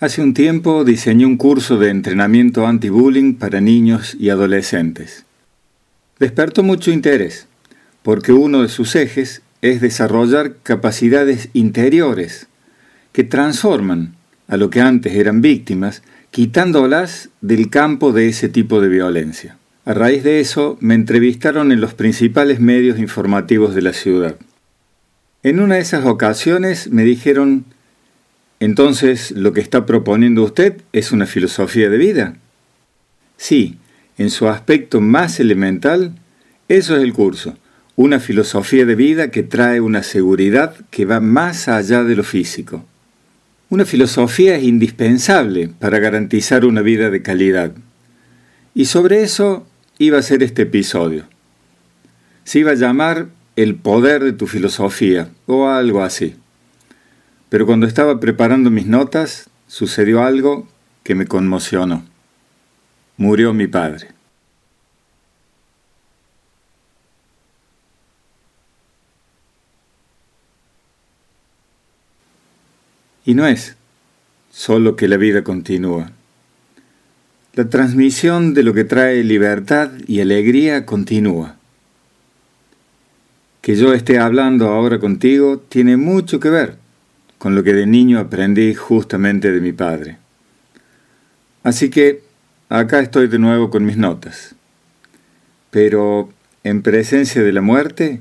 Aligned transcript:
Hace 0.00 0.22
un 0.22 0.32
tiempo 0.32 0.82
diseñé 0.82 1.26
un 1.26 1.36
curso 1.36 1.76
de 1.76 1.90
entrenamiento 1.90 2.66
anti-bullying 2.66 3.34
para 3.34 3.60
niños 3.60 4.16
y 4.18 4.30
adolescentes. 4.30 5.26
Despertó 6.18 6.62
mucho 6.62 6.90
interés, 6.90 7.46
porque 8.02 8.32
uno 8.32 8.62
de 8.62 8.70
sus 8.70 8.96
ejes 8.96 9.42
es 9.60 9.82
desarrollar 9.82 10.56
capacidades 10.62 11.50
interiores 11.52 12.46
que 13.12 13.24
transforman 13.24 14.14
a 14.48 14.56
lo 14.56 14.70
que 14.70 14.80
antes 14.80 15.16
eran 15.16 15.42
víctimas, 15.42 16.02
quitándolas 16.30 17.28
del 17.42 17.68
campo 17.68 18.12
de 18.12 18.28
ese 18.30 18.48
tipo 18.48 18.80
de 18.80 18.88
violencia. 18.88 19.58
A 19.84 19.92
raíz 19.92 20.24
de 20.24 20.40
eso, 20.40 20.78
me 20.80 20.94
entrevistaron 20.94 21.72
en 21.72 21.82
los 21.82 21.92
principales 21.92 22.58
medios 22.58 22.98
informativos 22.98 23.74
de 23.74 23.82
la 23.82 23.92
ciudad. 23.92 24.36
En 25.42 25.60
una 25.60 25.74
de 25.74 25.82
esas 25.82 26.06
ocasiones 26.06 26.90
me 26.90 27.04
dijeron, 27.04 27.66
entonces 28.60 29.30
lo 29.32 29.54
que 29.54 29.62
está 29.62 29.86
proponiendo 29.86 30.44
usted 30.44 30.82
es 30.92 31.12
una 31.12 31.26
filosofía 31.26 31.88
de 31.88 31.96
vida. 31.96 32.36
Sí, 33.38 33.78
en 34.18 34.28
su 34.28 34.48
aspecto 34.48 35.00
más 35.00 35.40
elemental, 35.40 36.14
eso 36.68 36.94
es 36.94 37.02
el 37.02 37.14
curso, 37.14 37.56
una 37.96 38.20
filosofía 38.20 38.84
de 38.84 38.94
vida 38.94 39.30
que 39.30 39.42
trae 39.42 39.80
una 39.80 40.02
seguridad 40.02 40.76
que 40.90 41.06
va 41.06 41.20
más 41.20 41.68
allá 41.68 42.04
de 42.04 42.16
lo 42.16 42.22
físico. 42.22 42.84
Una 43.70 43.86
filosofía 43.86 44.56
es 44.56 44.64
indispensable 44.64 45.70
para 45.78 45.98
garantizar 45.98 46.64
una 46.66 46.82
vida 46.82 47.08
de 47.08 47.22
calidad. 47.22 47.72
Y 48.74 48.84
sobre 48.86 49.22
eso 49.22 49.66
iba 49.98 50.18
a 50.18 50.22
ser 50.22 50.42
este 50.42 50.62
episodio. 50.62 51.24
Se 52.44 52.58
iba 52.58 52.72
a 52.72 52.74
llamar 52.74 53.28
El 53.56 53.76
poder 53.76 54.22
de 54.24 54.32
tu 54.32 54.46
filosofía 54.46 55.30
o 55.46 55.68
algo 55.68 56.02
así. 56.02 56.34
Pero 57.50 57.66
cuando 57.66 57.86
estaba 57.86 58.20
preparando 58.20 58.70
mis 58.70 58.86
notas, 58.86 59.50
sucedió 59.66 60.22
algo 60.22 60.68
que 61.02 61.16
me 61.16 61.26
conmocionó. 61.26 62.04
Murió 63.16 63.52
mi 63.52 63.66
padre. 63.66 64.08
Y 73.26 73.34
no 73.34 73.46
es 73.46 73.76
solo 74.52 74.94
que 74.94 75.08
la 75.08 75.16
vida 75.16 75.42
continúa. 75.42 76.12
La 77.54 77.68
transmisión 77.68 78.54
de 78.54 78.62
lo 78.62 78.72
que 78.74 78.84
trae 78.84 79.24
libertad 79.24 79.90
y 80.06 80.20
alegría 80.20 80.86
continúa. 80.86 81.56
Que 83.60 83.74
yo 83.74 83.92
esté 83.92 84.20
hablando 84.20 84.68
ahora 84.68 85.00
contigo 85.00 85.58
tiene 85.58 85.96
mucho 85.96 86.38
que 86.38 86.48
ver 86.48 86.89
con 87.40 87.54
lo 87.54 87.62
que 87.64 87.72
de 87.72 87.86
niño 87.86 88.18
aprendí 88.18 88.74
justamente 88.74 89.50
de 89.50 89.62
mi 89.62 89.72
padre. 89.72 90.18
Así 91.62 91.88
que 91.88 92.22
acá 92.68 93.00
estoy 93.00 93.28
de 93.28 93.38
nuevo 93.38 93.70
con 93.70 93.86
mis 93.86 93.96
notas. 93.96 94.54
Pero 95.70 96.28
en 96.64 96.82
presencia 96.82 97.42
de 97.42 97.52
la 97.52 97.62
muerte, 97.62 98.20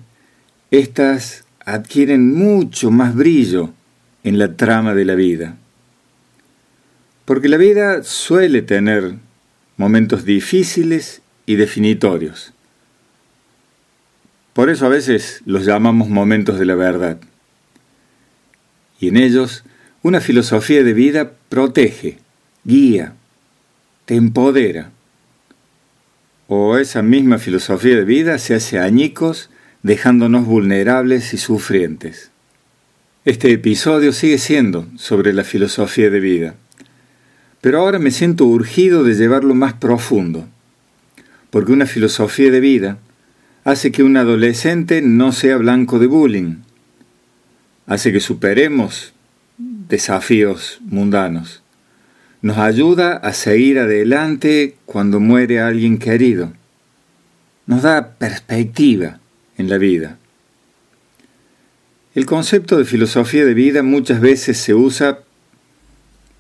éstas 0.72 1.44
adquieren 1.66 2.34
mucho 2.34 2.92
más 2.92 3.14
brillo 3.14 3.74
en 4.24 4.40
la 4.40 4.56
trama 4.56 4.96
de 4.96 5.04
la 5.04 5.16
vida. 5.16 5.58
Porque 7.26 7.50
la 7.50 7.58
vida 7.58 8.04
suele 8.04 8.62
tener 8.62 9.16
momentos 9.76 10.24
difíciles 10.24 11.22
y 11.46 11.58
definitorios. 11.58 12.54
Por 14.54 14.70
eso 14.70 14.86
a 14.86 14.90
veces 14.90 15.42
los 15.46 15.66
llamamos 15.66 16.08
momentos 16.08 16.58
de 16.58 16.66
la 16.66 16.76
verdad. 16.76 17.20
Y 19.00 19.10
en 19.10 19.18
ellos 19.18 19.64
una 20.02 20.22
filosofía 20.22 20.84
de 20.84 20.94
vida 20.94 21.32
protege, 21.50 22.20
guía, 22.64 23.14
te 24.06 24.16
empodera. 24.16 24.92
O 26.48 26.78
esa 26.78 27.02
misma 27.02 27.38
filosofía 27.38 27.96
de 27.96 28.06
vida 28.06 28.38
se 28.40 28.56
hace 28.56 28.80
añicos 28.80 29.50
dejándonos 29.84 30.46
vulnerables 30.46 31.34
y 31.34 31.38
sufrientes. 31.38 32.32
Este 33.26 33.52
episodio 33.52 34.14
sigue 34.14 34.38
siendo 34.38 34.88
sobre 34.98 35.34
la 35.34 35.44
filosofía 35.44 36.10
de 36.10 36.20
vida, 36.20 36.56
pero 37.62 37.80
ahora 37.80 38.00
me 38.00 38.12
siento 38.12 38.46
urgido 38.46 39.04
de 39.04 39.14
llevarlo 39.14 39.54
más 39.54 39.74
profundo, 39.74 40.48
porque 41.50 41.72
una 41.72 41.86
filosofía 41.86 42.50
de 42.50 42.60
vida 42.60 42.98
hace 43.66 43.92
que 43.92 44.04
un 44.04 44.18
adolescente 44.18 45.02
no 45.02 45.32
sea 45.34 45.58
blanco 45.58 46.00
de 46.00 46.08
bullying, 46.08 46.56
hace 47.90 48.14
que 48.14 48.20
superemos 48.20 49.14
desafíos 49.58 50.80
mundanos, 50.82 51.64
nos 52.44 52.60
ayuda 52.60 53.18
a 53.18 53.34
seguir 53.34 53.80
adelante 53.80 54.76
cuando 54.86 55.20
muere 55.20 55.60
alguien 55.60 55.98
querido, 55.98 56.54
nos 57.66 57.82
da 57.82 58.12
perspectiva 58.12 59.20
en 59.58 59.70
la 59.70 59.80
vida. 59.80 60.20
El 62.14 62.28
concepto 62.28 62.78
de 62.78 62.86
filosofía 62.86 63.44
de 63.44 63.56
vida 63.56 63.82
muchas 63.82 64.22
veces 64.22 64.60
se 64.60 64.76
usa 64.76 65.20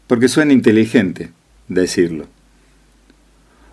porque 0.05 0.27
suena 0.27 0.53
inteligente 0.53 1.31
decirlo. 1.67 2.27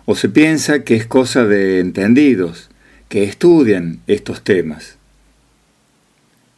O 0.05 0.15
se 0.15 0.29
piensa 0.29 0.83
que 0.83 0.95
es 0.95 1.05
cosa 1.05 1.45
de 1.45 1.79
entendidos, 1.79 2.71
que 3.07 3.23
estudian 3.23 3.99
estos 4.07 4.41
temas. 4.41 4.97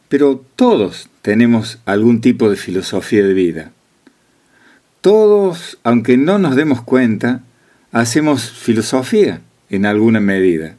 Pero 0.08 0.44
todos 0.56 1.09
tenemos 1.22 1.78
algún 1.84 2.20
tipo 2.20 2.50
de 2.50 2.56
filosofía 2.56 3.24
de 3.24 3.34
vida. 3.34 3.72
Todos, 5.00 5.78
aunque 5.82 6.16
no 6.16 6.38
nos 6.38 6.56
demos 6.56 6.82
cuenta, 6.82 7.42
hacemos 7.92 8.50
filosofía 8.50 9.40
en 9.68 9.86
alguna 9.86 10.20
medida. 10.20 10.76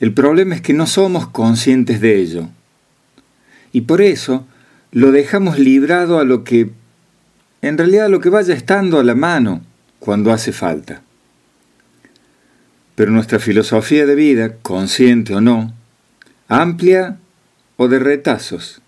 El 0.00 0.12
problema 0.12 0.54
es 0.54 0.60
que 0.60 0.72
no 0.72 0.86
somos 0.86 1.28
conscientes 1.28 2.00
de 2.00 2.18
ello 2.18 2.48
y 3.72 3.82
por 3.82 4.02
eso 4.02 4.46
lo 4.90 5.10
dejamos 5.10 5.58
librado 5.58 6.18
a 6.18 6.24
lo 6.24 6.44
que, 6.44 6.70
en 7.62 7.78
realidad, 7.78 8.06
a 8.06 8.10
lo 8.10 8.20
que 8.20 8.28
vaya 8.28 8.54
estando 8.54 8.98
a 8.98 9.04
la 9.04 9.14
mano 9.14 9.62
cuando 9.98 10.32
hace 10.32 10.52
falta. 10.52 11.02
Pero 12.94 13.10
nuestra 13.10 13.38
filosofía 13.38 14.04
de 14.04 14.14
vida, 14.14 14.56
consciente 14.60 15.34
o 15.34 15.40
no, 15.40 15.72
amplia 16.48 17.16
o 17.76 17.88
de 17.88 17.98
retazos, 17.98 18.82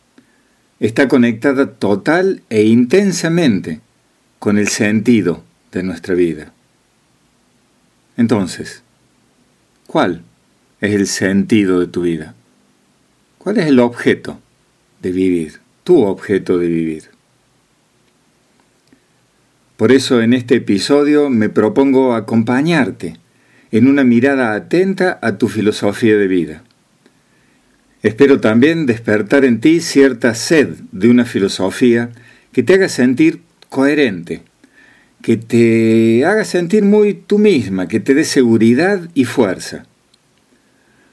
está 0.80 1.08
conectada 1.08 1.72
total 1.72 2.42
e 2.50 2.64
intensamente 2.64 3.80
con 4.38 4.58
el 4.58 4.68
sentido 4.68 5.42
de 5.72 5.82
nuestra 5.82 6.14
vida. 6.14 6.52
Entonces, 8.16 8.82
¿cuál 9.86 10.22
es 10.80 10.94
el 10.94 11.06
sentido 11.06 11.80
de 11.80 11.86
tu 11.86 12.02
vida? 12.02 12.34
¿Cuál 13.38 13.58
es 13.58 13.66
el 13.66 13.80
objeto 13.80 14.38
de 15.04 15.12
vivir, 15.12 15.60
tu 15.84 16.02
objeto 16.02 16.58
de 16.58 16.66
vivir. 16.66 17.04
Por 19.76 19.92
eso 19.92 20.22
en 20.22 20.32
este 20.32 20.56
episodio 20.56 21.28
me 21.28 21.50
propongo 21.50 22.14
acompañarte 22.14 23.18
en 23.70 23.86
una 23.86 24.02
mirada 24.02 24.54
atenta 24.54 25.18
a 25.20 25.36
tu 25.36 25.48
filosofía 25.48 26.16
de 26.16 26.26
vida. 26.26 26.64
Espero 28.04 28.38
también 28.38 28.84
despertar 28.84 29.46
en 29.46 29.60
ti 29.60 29.80
cierta 29.80 30.34
sed 30.34 30.68
de 30.92 31.08
una 31.08 31.24
filosofía 31.24 32.10
que 32.52 32.62
te 32.62 32.74
haga 32.74 32.90
sentir 32.90 33.40
coherente, 33.70 34.42
que 35.22 35.38
te 35.38 36.26
haga 36.26 36.44
sentir 36.44 36.84
muy 36.84 37.14
tú 37.14 37.38
misma, 37.38 37.88
que 37.88 38.00
te 38.00 38.12
dé 38.12 38.24
seguridad 38.24 39.08
y 39.14 39.24
fuerza. 39.24 39.86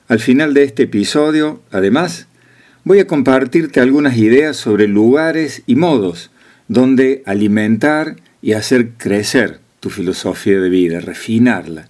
Al 0.09 0.19
final 0.19 0.53
de 0.53 0.63
este 0.63 0.83
episodio, 0.83 1.61
además, 1.71 2.27
voy 2.83 2.99
a 2.99 3.07
compartirte 3.07 3.79
algunas 3.79 4.17
ideas 4.17 4.57
sobre 4.57 4.89
lugares 4.89 5.63
y 5.65 5.75
modos 5.75 6.29
donde 6.67 7.23
alimentar 7.25 8.17
y 8.41 8.51
hacer 8.51 8.89
crecer 8.97 9.61
tu 9.79 9.89
filosofía 9.89 10.59
de 10.59 10.67
vida, 10.67 10.99
refinarla. 10.99 11.87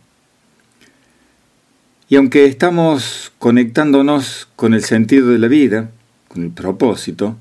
Y 2.12 2.18
aunque 2.18 2.44
estamos 2.44 3.32
conectándonos 3.40 4.50
con 4.58 4.74
el 4.74 4.84
sentido 4.84 5.30
de 5.30 5.40
la 5.40 5.48
vida, 5.48 5.92
con 6.28 6.44
el 6.44 6.52
propósito, 6.52 7.38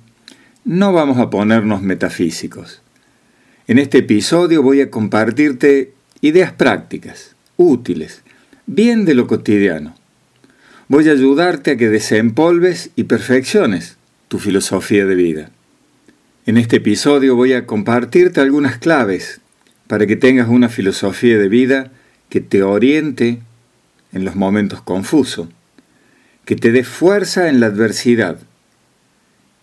no 0.65 0.93
vamos 0.93 1.19
a 1.19 1.29
ponernos 1.29 1.83
metafísicos. 1.83 2.81
En 3.67 3.81
este 3.81 3.99
episodio 3.99 4.63
voy 4.63 4.81
a 4.81 4.89
compartirte 4.89 5.93
ideas 6.21 6.53
prácticas, 6.53 7.35
útiles, 7.57 8.23
bien 8.67 9.05
de 9.05 9.15
lo 9.15 9.27
cotidiano, 9.27 9.97
voy 10.87 11.09
a 11.09 11.13
ayudarte 11.15 11.73
a 11.73 11.77
que 11.77 11.89
desempolves 11.89 12.91
y 12.95 13.03
perfecciones 13.03 13.97
tu 14.29 14.39
filosofía 14.39 15.05
de 15.05 15.17
vida. 15.17 15.51
En 16.47 16.59
este 16.59 16.77
episodio 16.77 17.35
voy 17.35 17.55
a 17.55 17.67
compartirte 17.67 18.41
algunas 18.41 18.79
claves 18.79 19.41
para 19.89 20.07
que 20.07 20.15
tengas 20.15 20.49
una 20.49 20.69
filosofía 20.69 21.39
de 21.39 21.49
vida 21.49 21.91
que 22.29 22.41
te 22.41 22.63
oriente 22.63 23.41
en 24.13 24.25
los 24.25 24.37
momentos 24.37 24.83
confusos, 24.83 25.49
que 26.45 26.57
te 26.57 26.73
dé 26.73 26.85
fuerza 26.85 27.49
en 27.49 27.61
la 27.61 27.67
adversidad 27.67 28.39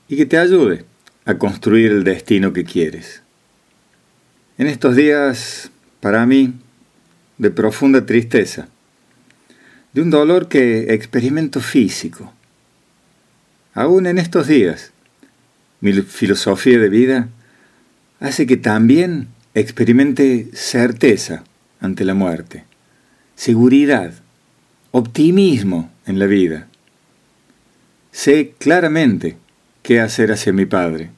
y 0.08 0.16
que 0.16 0.26
te 0.26 0.38
ayude 0.38 0.86
a 1.26 1.38
construir 1.38 1.92
el 1.92 2.04
destino 2.04 2.54
que 2.54 2.64
quieres. 2.64 3.22
En 4.58 4.68
estos 4.68 4.96
días, 4.96 5.70
para 6.00 6.26
mí, 6.26 6.54
de 7.38 7.52
profunda 7.52 8.06
tristeza, 8.06 8.70
de 9.94 10.02
un 10.02 10.10
dolor 10.10 10.48
que 10.48 10.94
experimento 10.94 11.60
físico. 11.60 12.34
Aún 13.74 14.08
en 14.08 14.18
estos 14.18 14.48
días, 14.48 14.92
mi 15.82 15.94
filosofía 15.94 16.80
de 16.80 16.90
vida 16.90 17.30
hace 18.20 18.48
que 18.48 18.58
también 18.58 19.28
experimente 19.54 20.50
certeza 20.54 21.44
ante 21.80 22.06
la 22.06 22.14
muerte, 22.14 22.64
seguridad, 23.36 24.14
optimismo 24.92 25.92
en 26.06 26.20
la 26.20 26.26
vida. 26.26 26.68
Sé 28.12 28.54
claramente 28.58 29.38
qué 29.84 30.00
hacer 30.00 30.32
hacia 30.32 30.54
mi 30.54 30.66
Padre, 30.66 31.12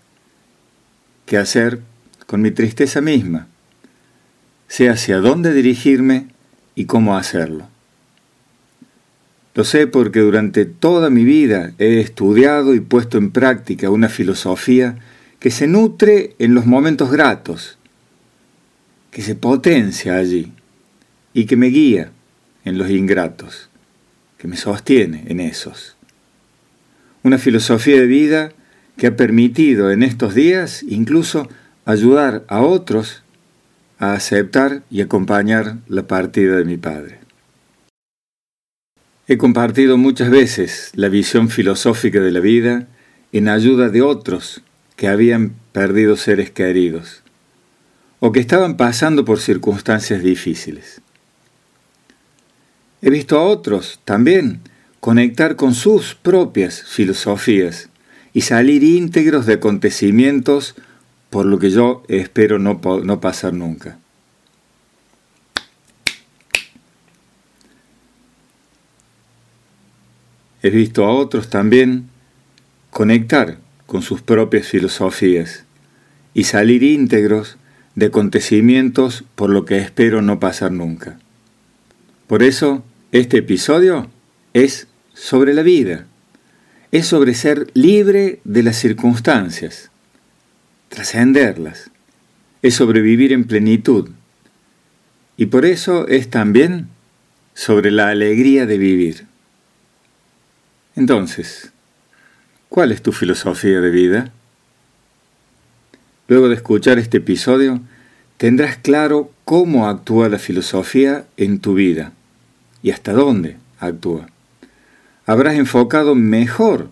qué 1.26 1.38
hacer 1.38 1.82
con 2.26 2.42
mi 2.42 2.52
tristeza 2.52 3.02
misma. 3.02 3.48
Sé 4.68 4.90
hacia 4.90 5.18
dónde 5.18 5.54
dirigirme 5.54 6.28
y 6.76 6.86
cómo 6.86 7.18
hacerlo. 7.18 7.68
Lo 9.56 9.64
sé 9.64 9.88
porque 9.88 10.20
durante 10.20 10.66
toda 10.66 11.10
mi 11.10 11.24
vida 11.24 11.74
he 11.80 12.00
estudiado 12.00 12.76
y 12.76 12.80
puesto 12.80 13.18
en 13.18 13.32
práctica 13.32 13.90
una 13.90 14.10
filosofía 14.10 14.98
que 15.40 15.52
se 15.52 15.68
nutre 15.68 16.36
en 16.40 16.54
los 16.54 16.66
momentos 16.66 17.12
gratos, 17.12 17.78
que 19.12 19.22
se 19.22 19.36
potencia 19.36 20.18
allí 20.18 20.52
y 21.34 21.46
que 21.46 21.56
me 21.56 21.68
guía 21.68 22.12
en 22.66 22.78
los 22.78 22.90
ingratos, 22.90 23.70
que 24.38 24.48
me 24.48 24.58
sostiene 24.58 25.26
en 25.28 25.40
esos. 25.40 25.96
Una 27.24 27.38
filosofía 27.38 27.98
de 27.98 28.08
vida 28.08 28.52
que 28.98 29.08
ha 29.08 29.16
permitido 29.16 29.92
en 29.92 30.04
estos 30.04 30.36
días 30.36 30.84
incluso 30.84 31.48
ayudar 31.86 32.44
a 32.48 32.62
otros 32.62 33.24
a 33.98 34.14
aceptar 34.14 34.84
y 34.90 35.02
acompañar 35.02 35.78
la 35.88 36.08
partida 36.08 36.56
de 36.56 36.64
mi 36.64 36.78
padre. 36.78 37.20
He 39.28 39.38
compartido 39.38 39.98
muchas 39.98 40.30
veces 40.30 40.92
la 40.96 41.10
visión 41.10 41.50
filosófica 41.50 42.20
de 42.20 42.32
la 42.32 42.40
vida 42.40 42.88
en 43.32 43.50
ayuda 43.50 43.90
de 43.90 44.02
otros 44.02 44.62
que 44.96 45.08
habían 45.08 45.54
perdido 45.72 46.16
seres 46.16 46.50
queridos 46.50 47.22
o 48.20 48.32
que 48.32 48.40
estaban 48.40 48.76
pasando 48.76 49.26
por 49.26 49.40
circunstancias 49.40 50.24
difíciles. 50.24 51.02
He 53.02 53.10
visto 53.10 53.40
a 53.40 53.44
otros 53.44 54.02
también 54.04 54.62
conectar 55.00 55.56
con 55.56 55.74
sus 55.74 56.16
propias 56.16 56.84
filosofías 56.84 57.90
y 58.34 58.42
salir 58.42 58.84
íntegros 58.84 59.46
de 59.46 59.54
acontecimientos 59.54 60.76
por 61.30 61.46
lo 61.46 61.60
que 61.60 61.70
yo 61.70 62.04
espero 62.10 62.60
no, 62.60 62.82
no 63.04 63.22
pasar 63.22 63.54
nunca. 63.54 63.98
He 70.62 70.70
visto 70.70 71.06
a 71.06 71.14
otros 71.14 71.50
también 71.50 72.10
conectar 72.90 73.60
con 73.86 74.02
sus 74.02 74.22
propias 74.22 74.68
filosofías 74.68 75.64
y 76.34 76.44
salir 76.44 76.84
íntegros 76.84 77.58
de 77.96 78.08
acontecimientos 78.08 79.24
por 79.36 79.50
lo 79.50 79.64
que 79.64 79.78
espero 79.78 80.22
no 80.22 80.40
pasar 80.40 80.74
nunca. 80.74 81.18
Por 82.28 82.44
eso, 82.44 82.84
este 83.12 83.38
episodio 83.40 84.08
es 84.54 84.88
sobre 85.16 85.56
la 85.56 85.64
vida, 85.64 86.06
es 86.92 87.08
sobre 87.08 87.34
ser 87.34 87.68
libre 87.74 88.40
de 88.44 88.62
las 88.62 88.78
circunstancias, 88.78 89.90
trascenderlas, 90.90 91.90
es 92.62 92.76
sobre 92.76 93.02
vivir 93.02 93.34
en 93.34 93.46
plenitud. 93.46 94.12
Y 95.38 95.48
por 95.48 95.66
eso 95.66 96.08
es 96.08 96.30
también 96.30 96.88
sobre 97.56 97.90
la 97.90 98.10
alegría 98.10 98.68
de 98.68 98.78
vivir. 98.78 99.26
Entonces, 100.96 101.72
¿cuál 102.68 102.92
es 102.92 103.02
tu 103.02 103.12
filosofía 103.12 103.82
de 103.82 103.90
vida? 103.90 104.32
Luego 106.28 106.48
de 106.48 106.56
escuchar 106.56 107.00
este 107.00 107.18
episodio, 107.18 107.82
tendrás 108.38 108.78
claro 108.78 109.32
cómo 109.46 109.88
actúa 109.88 110.30
la 110.30 110.38
filosofía 110.38 111.26
en 111.38 111.60
tu 111.60 111.74
vida 111.74 112.14
y 112.82 112.92
hasta 112.92 113.14
dónde 113.14 113.58
actúa. 113.80 114.28
Habrás 115.26 115.56
enfocado 115.56 116.16
mejor 116.16 116.90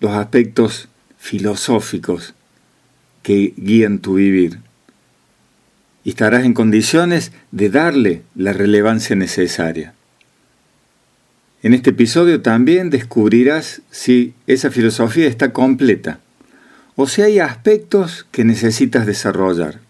los 0.00 0.12
aspectos 0.12 0.88
filosóficos 1.18 2.34
que 3.22 3.54
guían 3.56 3.98
tu 3.98 4.14
vivir 4.14 4.58
y 6.04 6.10
estarás 6.10 6.44
en 6.44 6.52
condiciones 6.52 7.32
de 7.50 7.70
darle 7.70 8.22
la 8.34 8.52
relevancia 8.52 9.16
necesaria. 9.16 9.94
En 11.62 11.72
este 11.72 11.90
episodio 11.90 12.42
también 12.42 12.90
descubrirás 12.90 13.80
si 13.90 14.34
esa 14.46 14.70
filosofía 14.70 15.26
está 15.26 15.54
completa 15.54 16.20
o 16.94 17.06
si 17.06 17.22
hay 17.22 17.38
aspectos 17.38 18.26
que 18.30 18.44
necesitas 18.44 19.06
desarrollar. 19.06 19.80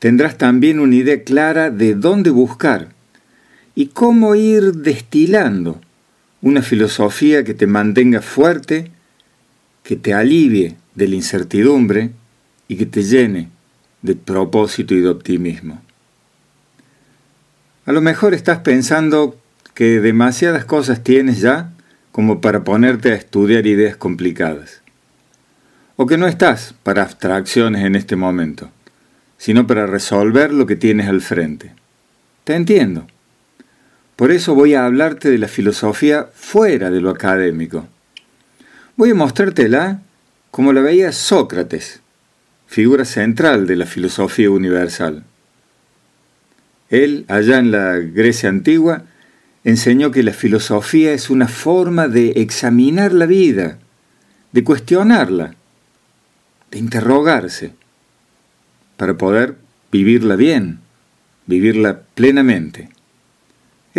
Tendrás 0.00 0.36
también 0.36 0.80
una 0.80 0.96
idea 0.96 1.22
clara 1.22 1.70
de 1.70 1.94
dónde 1.94 2.30
buscar 2.30 2.88
y 3.80 3.86
cómo 3.86 4.34
ir 4.34 4.74
destilando 4.74 5.80
una 6.42 6.60
filosofía 6.60 7.44
que 7.44 7.54
te 7.54 7.66
mantenga 7.66 8.20
fuerte, 8.20 8.90
que 9.82 9.96
te 9.96 10.12
alivie 10.12 10.76
de 10.94 11.08
la 11.08 11.14
incertidumbre 11.14 12.10
y 12.68 12.76
que 12.76 12.84
te 12.84 13.02
llene 13.02 13.48
de 14.02 14.16
propósito 14.16 14.94
y 14.94 15.00
de 15.00 15.08
optimismo. 15.08 15.80
A 17.86 17.92
lo 17.92 18.02
mejor 18.02 18.34
estás 18.34 18.58
pensando 18.58 19.40
que 19.72 20.02
demasiadas 20.02 20.66
cosas 20.66 21.02
tienes 21.02 21.40
ya 21.40 21.72
como 22.12 22.42
para 22.42 22.64
ponerte 22.64 23.12
a 23.12 23.14
estudiar 23.14 23.66
ideas 23.66 23.96
complicadas. 23.96 24.82
O 25.96 26.04
que 26.04 26.18
no 26.18 26.26
estás 26.26 26.74
para 26.82 27.04
abstracciones 27.04 27.82
en 27.86 27.94
este 27.94 28.14
momento, 28.14 28.70
sino 29.38 29.66
para 29.66 29.86
resolver 29.86 30.52
lo 30.52 30.66
que 30.66 30.76
tienes 30.76 31.08
al 31.08 31.22
frente. 31.22 31.72
Te 32.44 32.54
entiendo. 32.56 33.06
Por 34.20 34.32
eso 34.32 34.54
voy 34.54 34.74
a 34.74 34.84
hablarte 34.84 35.30
de 35.30 35.38
la 35.38 35.48
filosofía 35.48 36.28
fuera 36.34 36.90
de 36.90 37.00
lo 37.00 37.08
académico. 37.08 37.88
Voy 38.94 39.12
a 39.12 39.14
mostrártela 39.14 40.02
como 40.50 40.74
la 40.74 40.82
veía 40.82 41.10
Sócrates, 41.10 42.02
figura 42.66 43.06
central 43.06 43.66
de 43.66 43.76
la 43.76 43.86
filosofía 43.86 44.50
universal. 44.50 45.24
Él, 46.90 47.24
allá 47.28 47.60
en 47.60 47.70
la 47.70 47.94
Grecia 47.94 48.50
antigua, 48.50 49.04
enseñó 49.64 50.10
que 50.10 50.22
la 50.22 50.34
filosofía 50.34 51.14
es 51.14 51.30
una 51.30 51.48
forma 51.48 52.06
de 52.06 52.32
examinar 52.32 53.14
la 53.14 53.24
vida, 53.24 53.78
de 54.52 54.62
cuestionarla, 54.62 55.54
de 56.70 56.78
interrogarse, 56.78 57.72
para 58.98 59.16
poder 59.16 59.56
vivirla 59.90 60.36
bien, 60.36 60.80
vivirla 61.46 62.02
plenamente. 62.14 62.90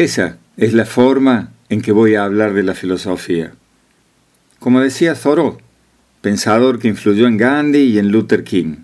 Esa 0.01 0.39
es 0.58 0.74
la 0.74 0.86
forma 0.86 1.51
en 1.70 1.84
que 1.84 1.91
voy 1.91 2.15
a 2.15 2.24
hablar 2.24 2.55
de 2.55 2.63
la 2.63 2.74
filosofía. 2.74 3.53
Como 4.58 4.81
decía 4.81 5.13
Thoreau, 5.13 5.60
pensador 6.22 6.79
que 6.79 6.88
influyó 6.88 7.27
en 7.27 7.38
Gandhi 7.38 7.81
y 7.81 8.00
en 8.00 8.12
Luther 8.12 8.43
King. 8.43 8.77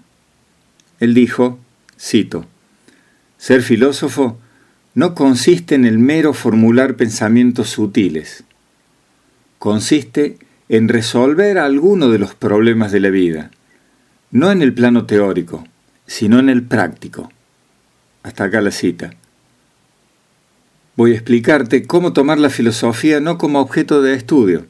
Él 1.00 1.15
dijo, 1.15 1.57
cito, 2.00 2.45
ser 3.39 3.63
filósofo 3.63 4.38
no 4.93 5.15
consiste 5.15 5.74
en 5.74 5.86
el 5.86 5.97
mero 5.97 6.33
formular 6.33 6.97
pensamientos 6.97 7.69
sutiles. 7.69 8.43
Consiste 9.57 10.38
en 10.69 10.88
resolver 10.88 11.57
alguno 11.57 12.09
de 12.09 12.19
los 12.19 12.36
problemas 12.36 12.91
de 12.91 13.00
la 13.00 13.09
vida, 13.09 13.50
no 14.29 14.51
en 14.51 14.62
el 14.62 14.71
plano 14.71 15.07
teórico, 15.07 15.67
sino 16.05 16.38
en 16.38 16.50
el 16.50 16.62
práctico. 16.62 17.31
Hasta 18.21 18.43
acá 18.43 18.62
la 18.62 18.69
cita. 18.69 19.15
Voy 20.97 21.11
a 21.11 21.13
explicarte 21.13 21.83
cómo 21.83 22.11
tomar 22.11 22.39
la 22.39 22.49
filosofía 22.49 23.19
no 23.19 23.37
como 23.37 23.59
objeto 23.59 24.01
de 24.01 24.15
estudio, 24.15 24.65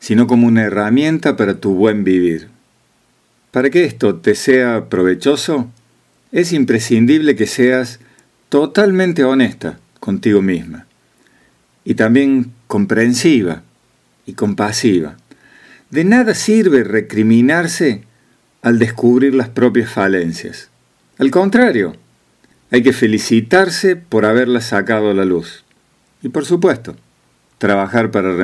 sino 0.00 0.26
como 0.26 0.48
una 0.48 0.64
herramienta 0.64 1.36
para 1.36 1.60
tu 1.60 1.74
buen 1.74 2.02
vivir. 2.02 2.48
Para 3.52 3.70
que 3.70 3.84
esto 3.84 4.16
te 4.16 4.34
sea 4.34 4.88
provechoso, 4.88 5.70
es 6.32 6.52
imprescindible 6.52 7.36
que 7.36 7.46
seas 7.46 8.00
totalmente 8.48 9.22
honesta 9.22 9.78
contigo 10.00 10.42
misma 10.42 10.86
y 11.84 11.94
también 11.94 12.50
comprensiva 12.66 13.62
y 14.26 14.32
compasiva. 14.32 15.18
De 15.90 16.02
nada 16.02 16.34
sirve 16.34 16.82
recriminarse 16.82 18.02
al 18.60 18.80
descubrir 18.80 19.36
las 19.36 19.48
propias 19.48 19.88
falencias. 19.88 20.68
Al 21.16 21.30
contrario, 21.30 21.94
hay 22.70 22.82
que 22.82 22.92
felicitarse 22.92 23.96
por 23.96 24.24
haberlas 24.24 24.66
sacado 24.66 25.10
a 25.10 25.14
la 25.14 25.24
luz. 25.24 25.64
Y 26.22 26.28
por 26.28 26.44
supuesto, 26.44 26.96
trabajar 27.58 28.10
para 28.10 28.34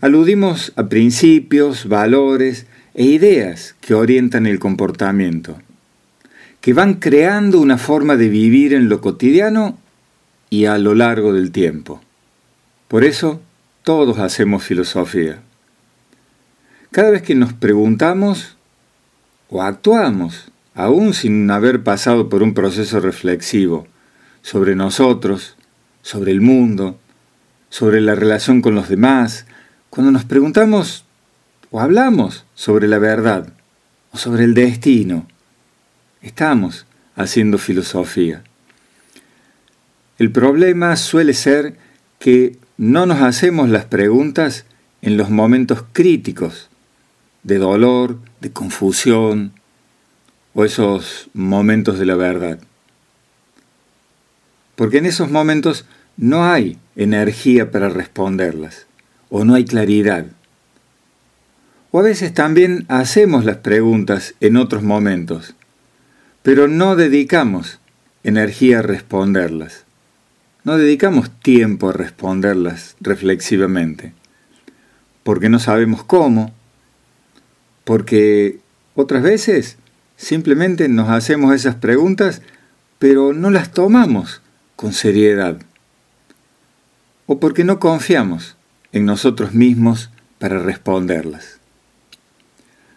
aludimos 0.00 0.72
a 0.76 0.88
principios, 0.88 1.86
valores 1.86 2.66
e 2.94 3.04
ideas 3.04 3.76
que 3.80 3.94
orientan 3.94 4.46
el 4.46 4.58
comportamiento, 4.58 5.60
que 6.60 6.72
van 6.72 6.94
creando 6.94 7.60
una 7.60 7.78
forma 7.78 8.16
de 8.16 8.28
vivir 8.28 8.74
en 8.74 8.88
lo 8.88 9.00
cotidiano 9.00 9.78
y 10.50 10.64
a 10.64 10.78
lo 10.78 10.94
largo 10.94 11.32
del 11.32 11.52
tiempo. 11.52 12.00
Por 12.88 13.04
eso, 13.04 13.40
todos 13.84 14.18
hacemos 14.18 14.64
filosofía. 14.64 15.40
Cada 16.90 17.10
vez 17.10 17.20
que 17.22 17.34
nos 17.34 17.52
preguntamos 17.52 18.56
o 19.50 19.62
actuamos, 19.62 20.50
aún 20.74 21.12
sin 21.12 21.50
haber 21.50 21.82
pasado 21.82 22.30
por 22.30 22.42
un 22.42 22.54
proceso 22.54 22.98
reflexivo, 23.00 23.86
sobre 24.40 24.74
nosotros, 24.74 25.56
sobre 26.00 26.32
el 26.32 26.40
mundo, 26.40 26.98
sobre 27.68 28.00
la 28.00 28.14
relación 28.14 28.62
con 28.62 28.74
los 28.74 28.88
demás, 28.88 29.44
cuando 29.90 30.10
nos 30.10 30.24
preguntamos 30.24 31.04
o 31.70 31.80
hablamos 31.80 32.46
sobre 32.54 32.88
la 32.88 32.98
verdad 32.98 33.52
o 34.12 34.16
sobre 34.16 34.44
el 34.44 34.54
destino, 34.54 35.26
estamos 36.22 36.86
haciendo 37.16 37.58
filosofía. 37.58 38.42
El 40.18 40.32
problema 40.32 40.96
suele 40.96 41.34
ser 41.34 41.76
que 42.18 42.56
no 42.78 43.04
nos 43.04 43.20
hacemos 43.20 43.68
las 43.68 43.84
preguntas 43.84 44.64
en 45.02 45.18
los 45.18 45.28
momentos 45.28 45.84
críticos 45.92 46.70
de 47.48 47.56
dolor, 47.56 48.18
de 48.42 48.52
confusión 48.52 49.52
o 50.52 50.66
esos 50.66 51.30
momentos 51.32 51.98
de 51.98 52.04
la 52.04 52.14
verdad. 52.14 52.58
Porque 54.76 54.98
en 54.98 55.06
esos 55.06 55.30
momentos 55.30 55.86
no 56.18 56.44
hay 56.44 56.78
energía 56.94 57.70
para 57.70 57.88
responderlas 57.88 58.86
o 59.30 59.46
no 59.46 59.54
hay 59.54 59.64
claridad. 59.64 60.26
O 61.90 62.00
a 62.00 62.02
veces 62.02 62.34
también 62.34 62.84
hacemos 62.88 63.46
las 63.46 63.56
preguntas 63.56 64.34
en 64.40 64.58
otros 64.58 64.82
momentos, 64.82 65.54
pero 66.42 66.68
no 66.68 66.96
dedicamos 66.96 67.80
energía 68.24 68.80
a 68.80 68.82
responderlas. 68.82 69.86
No 70.64 70.76
dedicamos 70.76 71.30
tiempo 71.40 71.88
a 71.88 71.94
responderlas 71.94 72.94
reflexivamente, 73.00 74.12
porque 75.22 75.48
no 75.48 75.60
sabemos 75.60 76.04
cómo, 76.04 76.52
porque 77.88 78.58
otras 78.94 79.22
veces 79.22 79.78
simplemente 80.18 80.90
nos 80.90 81.08
hacemos 81.08 81.54
esas 81.54 81.76
preguntas, 81.76 82.42
pero 82.98 83.32
no 83.32 83.48
las 83.48 83.72
tomamos 83.72 84.42
con 84.76 84.92
seriedad, 84.92 85.56
o 87.24 87.40
porque 87.40 87.64
no 87.64 87.80
confiamos 87.80 88.58
en 88.92 89.06
nosotros 89.06 89.54
mismos 89.54 90.10
para 90.38 90.58
responderlas. 90.58 91.60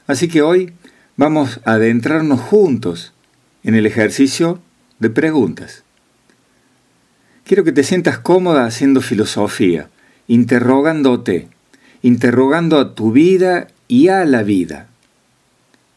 Así 0.07 0.27
que 0.27 0.41
hoy 0.41 0.73
vamos 1.15 1.61
a 1.63 1.75
adentrarnos 1.75 2.41
juntos 2.41 3.13
en 3.63 3.75
el 3.75 3.85
ejercicio 3.85 4.59
de 4.99 5.09
preguntas. 5.09 5.85
Quiero 7.45 7.63
que 7.63 7.71
te 7.71 7.83
sientas 7.83 8.19
cómoda 8.19 8.65
haciendo 8.65 8.99
filosofía, 8.99 9.87
interrogándote, 10.27 11.47
interrogando 12.01 12.77
a 12.77 12.93
tu 12.93 13.13
vida 13.13 13.69
y 13.91 14.07
a 14.07 14.23
la 14.23 14.41
vida. 14.41 14.87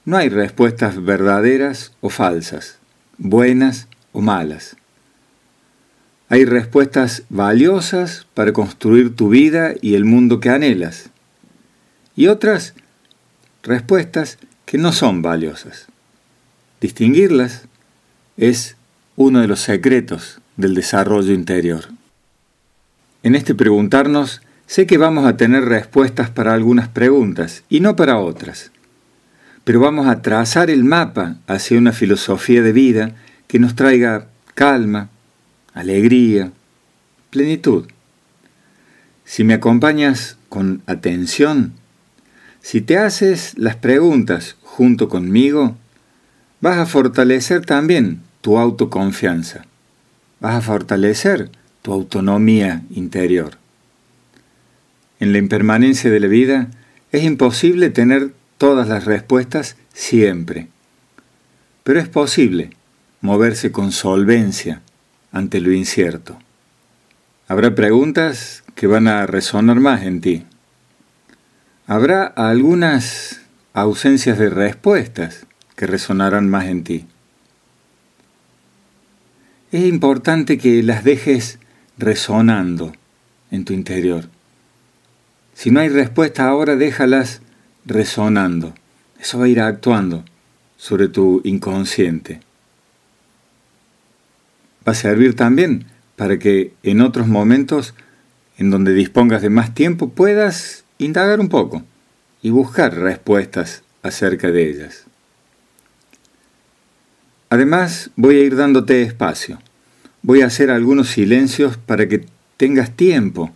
No 0.05 0.17
hay 0.17 0.29
respuestas 0.29 1.05
verdaderas 1.05 1.93
o 2.01 2.11
falsas, 2.11 2.79
buenas 3.19 3.87
o 4.11 4.21
malas. 4.21 4.77
Hay 6.29 6.45
respuestas 6.45 7.23
valiosas 7.29 8.27
para 8.35 8.53
construir 8.53 9.15
tu 9.15 9.29
vida 9.29 9.75
y 9.81 9.95
el 9.95 10.05
mundo 10.05 10.41
que 10.41 10.51
anhelas. 10.51 11.11
Y 12.17 12.27
otras 12.27 12.75
respuestas 13.63 14.39
que 14.67 14.77
no 14.77 14.91
son 14.91 15.23
valiosas. 15.23 15.87
Distinguirlas 16.81 17.69
es 18.37 18.77
uno 19.15 19.41
de 19.41 19.47
los 19.47 19.61
secretos 19.61 20.41
del 20.57 20.75
desarrollo 20.75 21.33
interior. 21.33 21.85
En 23.23 23.37
este 23.37 23.55
preguntarnos 23.55 24.43
Sé 24.67 24.87
que 24.87 24.99
vamos 24.99 25.27
a 25.27 25.37
tener 25.37 25.65
respuestas 25.65 26.31
para 26.31 26.55
algunas 26.55 26.89
preguntas 26.89 27.65
y 27.69 27.81
no 27.81 27.97
para 27.97 28.19
otras, 28.19 28.71
pero 29.63 29.81
vamos 29.81 30.07
a 30.07 30.23
trazar 30.23 30.71
el 30.71 30.85
mapa 30.85 31.37
hacia 31.47 31.79
una 31.79 31.93
filosofía 31.93 32.63
de 32.63 32.73
vida 32.73 33.15
que 33.47 33.59
nos 33.59 33.75
traiga 33.75 34.27
calma, 34.55 35.11
alegría, 35.75 36.51
plenitud. 37.31 37.87
Si 39.25 39.45
me 39.45 39.55
acompañas 39.55 40.37
con 40.49 40.83
atención, 40.87 41.73
si 42.61 42.81
te 42.81 42.97
haces 42.97 43.53
las 43.59 43.77
preguntas 43.77 44.57
junto 44.63 45.09
conmigo, 45.09 45.77
vas 46.61 46.79
a 46.79 46.87
fortalecer 46.87 47.67
también 47.67 48.23
tu 48.41 48.59
autoconfianza, 48.59 49.67
vas 50.41 50.57
a 50.57 50.61
fortalecer 50.63 51.51
tu 51.83 51.93
autonomía 51.93 52.83
interior. 52.91 53.64
En 55.21 55.33
la 55.33 55.39
impermanencia 55.39 56.11
de 56.11 56.21
la 56.21 56.27
vida 56.27 56.69
es 57.13 57.23
imposible 57.23 57.91
tener 57.91 58.33
todas 58.59 58.89
las 58.89 59.05
respuestas 59.05 59.77
siempre, 59.93 60.69
pero 61.83 62.01
es 62.01 62.09
posible 62.09 62.71
moverse 63.21 63.73
con 63.73 63.93
solvencia 63.93 64.83
ante 65.33 65.61
lo 65.61 65.73
incierto. 65.73 66.39
Habrá 67.47 67.75
preguntas 67.75 68.65
que 68.75 68.87
van 68.87 69.07
a 69.07 69.27
resonar 69.27 69.81
más 69.81 70.03
en 70.03 70.21
ti. 70.21 70.45
Habrá 71.87 72.25
algunas 72.25 73.43
ausencias 73.75 74.39
de 74.39 74.49
respuestas 74.51 75.47
que 75.77 75.87
resonarán 75.87 76.49
más 76.49 76.67
en 76.67 76.85
ti. 76.85 77.07
Es 79.73 79.85
importante 79.85 80.57
que 80.57 80.83
las 80.83 81.05
dejes 81.05 81.59
resonando 81.99 82.93
en 83.51 83.65
tu 83.65 83.73
interior. 83.73 84.29
Si 85.55 85.71
no 85.71 85.81
hay 85.81 85.89
respuesta 85.89 86.47
ahora, 86.47 86.77
déjalas 86.77 87.41
resonando. 87.87 88.75
Eso 89.19 89.39
va 89.39 89.47
a 89.47 89.49
ir 89.49 89.61
actuando 89.61 90.25
sobre 90.77 91.09
tu 91.09 91.41
inconsciente. 91.45 92.41
Va 94.87 94.93
a 94.93 94.97
servir 94.97 95.35
también 95.35 95.87
para 96.17 96.39
que 96.39 96.75
en 96.83 97.01
otros 97.01 97.27
momentos 97.27 97.95
en 98.59 98.71
donde 98.71 98.93
dispongas 98.93 99.43
de 99.43 99.51
más 99.51 99.75
tiempo 99.75 100.11
puedas 100.11 100.85
indagar 100.99 101.41
un 101.41 101.49
poco 101.49 101.83
y 102.43 102.51
buscar 102.51 102.95
respuestas 102.95 103.83
acerca 104.03 104.51
de 104.51 104.69
ellas. 104.69 105.05
Además, 107.49 108.11
voy 108.17 108.37
a 108.37 108.45
ir 108.45 108.57
dándote 108.57 109.03
espacio. 109.03 109.61
Voy 110.23 110.43
a 110.43 110.47
hacer 110.47 110.71
algunos 110.71 111.09
silencios 111.09 111.77
para 111.77 112.09
que 112.09 112.27
tengas 112.57 112.91
tiempo 112.91 113.53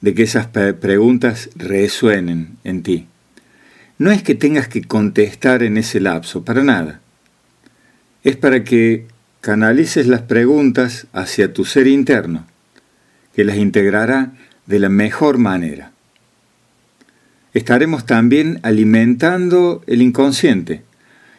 de 0.00 0.14
que 0.14 0.22
esas 0.22 0.46
preguntas 0.46 1.50
resuenen 1.56 2.56
en 2.64 2.82
ti. 2.82 3.06
No 3.98 4.10
es 4.10 4.22
que 4.22 4.34
tengas 4.34 4.66
que 4.68 4.82
contestar 4.82 5.62
en 5.62 5.76
ese 5.76 6.00
lapso, 6.00 6.44
para 6.44 6.64
nada. 6.64 7.00
Es 8.24 8.36
para 8.36 8.64
que 8.64 9.06
canalices 9.40 10.06
las 10.06 10.22
preguntas 10.22 11.06
hacia 11.12 11.52
tu 11.52 11.64
ser 11.64 11.86
interno, 11.86 12.46
que 13.34 13.44
las 13.44 13.56
integrará 13.56 14.32
de 14.66 14.78
la 14.78 14.88
mejor 14.88 15.38
manera. 15.38 15.92
Estaremos 17.52 18.06
también 18.06 18.60
alimentando 18.62 19.82
el 19.86 20.02
inconsciente, 20.02 20.82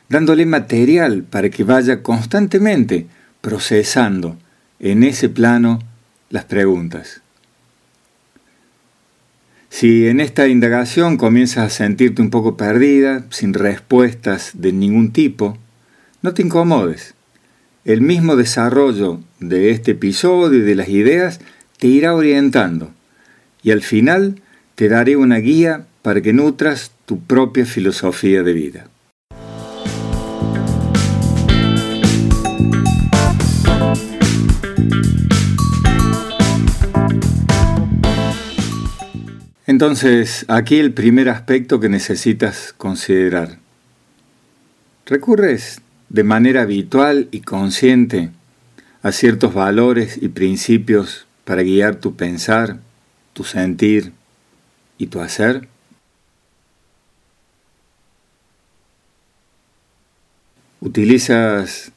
dándole 0.10 0.46
material 0.46 1.24
para 1.24 1.50
que 1.50 1.64
vaya 1.64 2.04
constantemente 2.04 3.08
procesando 3.40 4.38
en 4.80 5.04
ese 5.04 5.30
plano 5.30 5.80
las 6.30 6.46
preguntas. 6.46 7.22
Si 9.72 10.08
en 10.10 10.20
esta 10.20 10.50
indagación 10.50 11.16
comienzas 11.16 11.66
a 11.66 11.70
sentirte 11.70 12.22
un 12.22 12.30
poco 12.30 12.58
perdida, 12.58 13.26
sin 13.30 13.54
respuestas 13.54 14.52
de 14.54 14.74
ningún 14.74 15.14
tipo, 15.14 15.58
no 16.22 16.34
te 16.34 16.44
incomodes. 16.44 17.16
El 17.86 18.02
mismo 18.02 18.36
desarrollo 18.36 19.22
de 19.40 19.72
este 19.72 19.92
episodio 19.92 20.60
y 20.60 20.62
de 20.62 20.76
las 20.76 20.90
ideas 20.90 21.40
te 21.80 21.88
irá 21.88 22.14
orientando 22.14 22.92
y 23.64 23.72
al 23.72 23.82
final 23.82 24.42
te 24.76 24.90
daré 24.90 25.16
una 25.16 25.38
guía 25.38 25.88
para 26.02 26.22
que 26.22 26.34
nutras 26.34 26.92
tu 27.06 27.22
propia 27.22 27.66
filosofía 27.66 28.44
de 28.44 28.54
vida. 28.54 28.91
Entonces, 39.82 40.46
aquí 40.48 40.78
el 40.78 40.94
primer 40.94 41.28
aspecto 41.28 41.80
que 41.80 41.90
necesitas 41.90 42.72
considerar. 42.78 43.58
¿Recurres 45.08 45.82
de 46.08 46.24
manera 46.24 46.62
habitual 46.62 47.30
y 47.32 47.42
consciente 47.42 48.30
a 49.02 49.12
ciertos 49.12 49.56
valores 49.56 50.20
y 50.22 50.28
principios 50.28 51.26
para 51.46 51.64
guiar 51.64 51.96
tu 51.96 52.16
pensar, 52.16 52.78
tu 53.34 53.44
sentir 53.44 54.14
y 55.00 55.08
tu 55.08 55.20
hacer? 55.20 55.68
¿Utilizas 60.80 61.92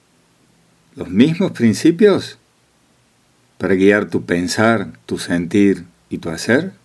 los 0.96 1.10
mismos 1.10 1.52
principios 1.52 2.38
para 3.58 3.74
guiar 3.74 4.08
tu 4.08 4.24
pensar, 4.24 4.98
tu 5.04 5.18
sentir 5.18 5.84
y 6.08 6.16
tu 6.16 6.30
hacer? 6.30 6.82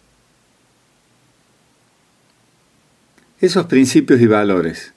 Esos 3.42 3.68
principios 3.68 4.20
y 4.20 4.28
valores 4.28 4.94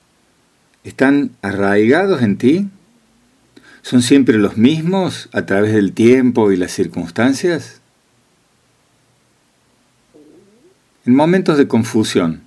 están 0.82 1.30
arraigados 1.42 2.22
en 2.22 2.38
ti? 2.38 2.68
¿Son 3.82 4.02
siempre 4.02 4.36
los 4.36 4.56
mismos 4.56 5.28
a 5.32 5.46
través 5.46 5.72
del 5.72 5.92
tiempo 5.92 6.50
y 6.50 6.56
las 6.56 6.72
circunstancias? 6.72 7.80
En 11.06 11.14
momentos 11.14 11.56
de 11.56 11.68
confusión, 11.68 12.42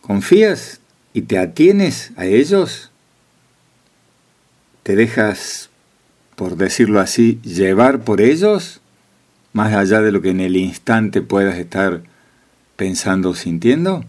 ¿confías 0.00 0.80
y 1.12 1.22
te 1.22 1.38
atienes 1.38 2.12
a 2.16 2.26
ellos? 2.26 2.90
¿Te 4.82 4.96
dejas, 4.96 5.70
por 6.34 6.56
decirlo 6.56 6.98
así, 6.98 7.40
llevar 7.42 8.02
por 8.02 8.20
ellos? 8.20 8.80
Más 9.52 9.72
allá 9.72 10.00
de 10.00 10.10
lo 10.10 10.20
que 10.20 10.30
en 10.30 10.40
el 10.40 10.56
instante 10.56 11.22
puedas 11.22 11.56
estar 11.58 12.02
pensando 12.76 13.30
o 13.30 13.34
sintiendo? 13.34 14.04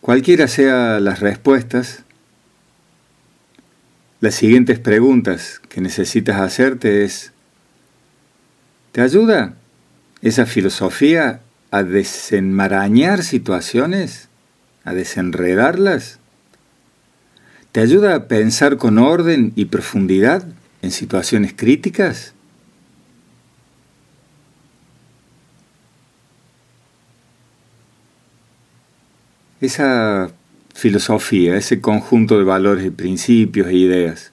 Cualquiera 0.00 0.46
sea 0.46 1.00
las 1.00 1.20
respuestas, 1.20 2.04
las 4.20 4.34
siguientes 4.34 4.78
preguntas 4.78 5.60
que 5.68 5.80
necesitas 5.80 6.40
hacerte 6.40 7.04
es, 7.04 7.32
¿te 8.92 9.00
ayuda 9.00 9.54
esa 10.22 10.46
filosofía 10.46 11.40
a 11.72 11.82
desenmarañar 11.82 13.24
situaciones, 13.24 14.28
a 14.84 14.94
desenredarlas? 14.94 16.20
¿Te 17.72 17.80
ayuda 17.80 18.14
a 18.14 18.28
pensar 18.28 18.78
con 18.78 18.98
orden 18.98 19.52
y 19.56 19.66
profundidad 19.66 20.46
en 20.82 20.90
situaciones 20.90 21.54
críticas? 21.56 22.34
esa 29.60 30.30
filosofía, 30.74 31.56
ese 31.56 31.80
conjunto 31.80 32.38
de 32.38 32.44
valores 32.44 32.86
y 32.86 32.90
principios 32.90 33.68
e 33.68 33.74
ideas, 33.74 34.32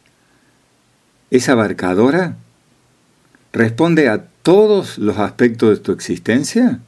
¿es 1.31 1.49
abarcadora? 1.49 2.37
¿Responde 3.53 4.09
a 4.09 4.25
todos 4.41 4.97
los 4.97 5.17
aspectos 5.17 5.69
de 5.69 5.83
tu 5.83 5.91
existencia? 5.91 6.79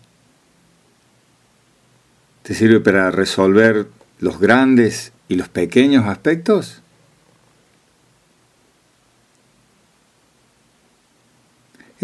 ¿Te 2.44 2.54
sirve 2.54 2.80
para 2.80 3.12
resolver 3.12 3.88
los 4.20 4.40
grandes 4.40 5.14
y 5.28 5.36
los 5.36 5.48
pequeños 5.48 6.06
aspectos? 6.06 6.82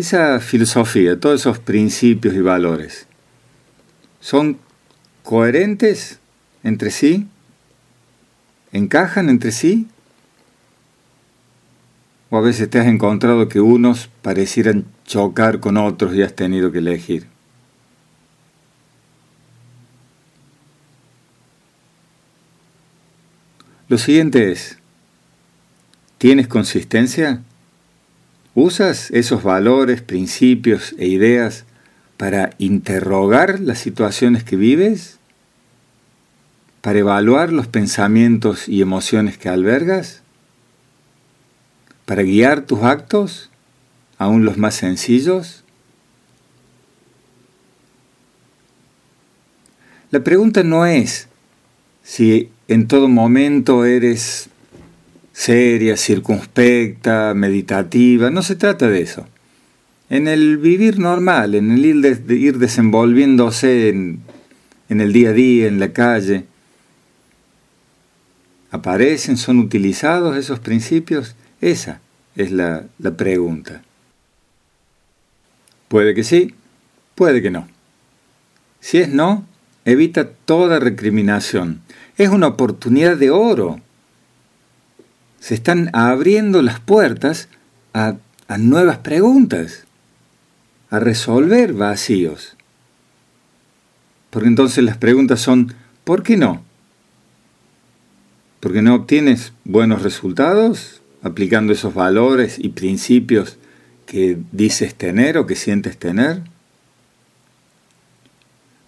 Esa 0.02 0.40
filosofía, 0.40 1.20
todos 1.20 1.42
esos 1.42 1.60
principios 1.60 2.34
y 2.34 2.42
valores, 2.42 3.06
¿son 4.20 4.58
coherentes 5.22 6.18
entre 6.64 6.90
sí? 6.90 7.28
¿Encajan 8.72 9.30
entre 9.30 9.52
sí? 9.52 9.86
¿O 12.32 12.38
a 12.40 12.42
veces 12.42 12.68
te 12.68 12.80
has 12.80 12.88
encontrado 12.88 13.48
que 13.48 13.62
unos 13.62 14.10
parecieran 14.24 14.86
chocar 15.06 15.60
con 15.60 15.78
otros 15.78 16.16
y 16.16 16.24
has 16.24 16.36
tenido 16.36 16.72
que 16.72 16.80
elegir? 16.80 17.28
Lo 23.88 24.00
siguiente 24.00 24.52
es, 24.52 24.80
¿tienes 26.18 26.48
consistencia? 26.48 27.44
¿Usas 28.54 29.12
esos 29.12 29.44
valores, 29.44 30.02
principios 30.02 30.94
e 30.98 31.08
ideas 31.08 31.66
para 32.18 32.52
interrogar 32.58 33.60
las 33.60 33.80
situaciones 33.80 34.44
que 34.44 34.56
vives? 34.56 35.20
para 36.82 36.98
evaluar 37.00 37.54
los 37.54 37.68
pensamientos 37.68 38.68
y 38.68 38.82
emociones 38.82 39.38
que 39.38 39.50
albergas, 39.50 40.24
para 42.06 42.24
guiar 42.24 42.66
tus 42.66 42.82
actos, 42.82 43.50
aún 44.18 44.44
los 44.44 44.58
más 44.58 44.76
sencillos? 44.76 45.64
La 50.10 50.24
pregunta 50.24 50.64
no 50.64 50.86
es 50.86 51.28
si 52.04 52.50
en 52.68 52.88
todo 52.88 53.08
momento 53.08 53.86
eres 53.86 54.50
seria, 55.42 55.98
circunspecta, 55.98 57.34
meditativa, 57.34 58.30
no 58.30 58.44
se 58.44 58.56
trata 58.56 58.88
de 58.88 59.02
eso. 59.02 59.26
En 60.08 60.28
el 60.28 60.60
vivir 60.60 61.00
normal, 61.00 61.56
en 61.56 61.72
el 61.72 61.84
ir, 61.84 62.60
desenvolviéndose 62.60 63.90
en 63.90 64.22
el 65.02 65.12
día 65.12 65.30
a 65.30 65.34
día, 65.34 65.68
en 65.68 65.80
la 65.80 65.94
calle, 65.94 66.46
aparecen, 68.70 69.36
son 69.36 69.58
utilizados 69.58 70.38
esos 70.38 70.60
principios? 70.60 71.36
Esa 71.60 72.02
es 72.36 72.52
la, 72.52 72.86
la 73.00 73.18
pregunta. 73.18 73.82
Puede 75.88 76.14
que 76.14 76.24
sí, 76.24 76.54
puede 77.16 77.42
que 77.42 77.50
no. 77.50 77.68
Si 78.80 79.00
es 79.00 79.10
no, 79.10 79.48
evita 79.86 80.30
toda 80.30 80.80
recriminación. 80.80 81.82
Es 82.16 82.30
una 82.30 82.46
oportunidad 82.46 83.18
de 83.18 83.32
oro. 83.32 83.82
Se 85.42 85.54
están 85.54 85.90
abriendo 85.92 86.62
las 86.62 86.80
puertas 86.80 87.50
a, 87.94 88.16
nuevas 88.58 89.00
preguntas, 89.00 89.84
a 90.90 91.00
resolver 91.00 91.74
vacíos. 91.74 92.56
Porque 94.30 94.48
entonces 94.48 94.86
las 94.86 94.96
preguntas 94.96 95.42
son, 95.42 95.74
¿por 96.06 96.24
qué 96.24 96.38
no? 96.38 96.64
porque 98.62 98.82
no 98.84 98.96
obtienes 98.96 99.54
buenos 99.66 100.04
resultados 100.04 101.02
aplicando 101.24 101.74
esos 101.74 101.94
valores 101.94 102.58
y 102.58 102.70
principios 102.70 103.58
que 104.06 104.38
dices 104.52 104.96
tener 104.96 105.38
o 105.38 105.46
que 105.46 105.56
sientes 105.56 105.98
tener? 105.98 106.42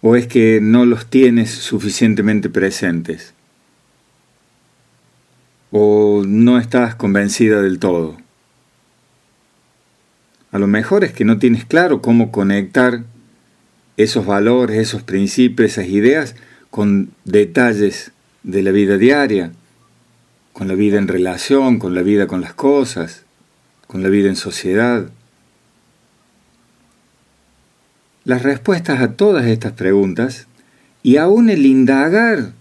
¿O 0.00 0.16
es 0.16 0.26
que 0.26 0.60
no 0.62 0.86
los 0.86 1.06
tienes 1.06 1.50
suficientemente 1.50 2.48
presentes? 2.48 3.33
¿O 5.76 6.22
no 6.24 6.60
estás 6.60 6.94
convencida 6.94 7.60
del 7.60 7.80
todo? 7.80 8.16
A 10.52 10.58
lo 10.60 10.68
mejor 10.68 11.02
es 11.02 11.12
que 11.12 11.24
no 11.24 11.38
tienes 11.38 11.64
claro 11.64 12.00
cómo 12.00 12.30
conectar 12.30 13.02
esos 13.96 14.24
valores, 14.24 14.78
esos 14.78 15.02
principios, 15.02 15.72
esas 15.72 15.88
ideas 15.88 16.36
con 16.70 17.10
detalles 17.24 18.12
de 18.44 18.62
la 18.62 18.70
vida 18.70 18.98
diaria 18.98 19.50
con 20.52 20.68
la 20.68 20.74
vida 20.74 20.98
en 20.98 21.08
relación, 21.08 21.80
con 21.80 21.96
la 21.96 22.02
vida 22.02 22.28
con 22.28 22.40
las 22.40 22.54
cosas, 22.54 23.24
con 23.88 24.04
la 24.04 24.08
vida 24.08 24.28
en 24.28 24.36
sociedad. 24.36 25.10
Las 28.24 28.44
respuestas 28.44 29.00
a 29.00 29.14
todas 29.14 29.46
estas 29.46 29.72
preguntas 29.72 30.46
y 31.02 31.16
aún 31.16 31.50
el 31.50 31.66
indagar 31.66 32.52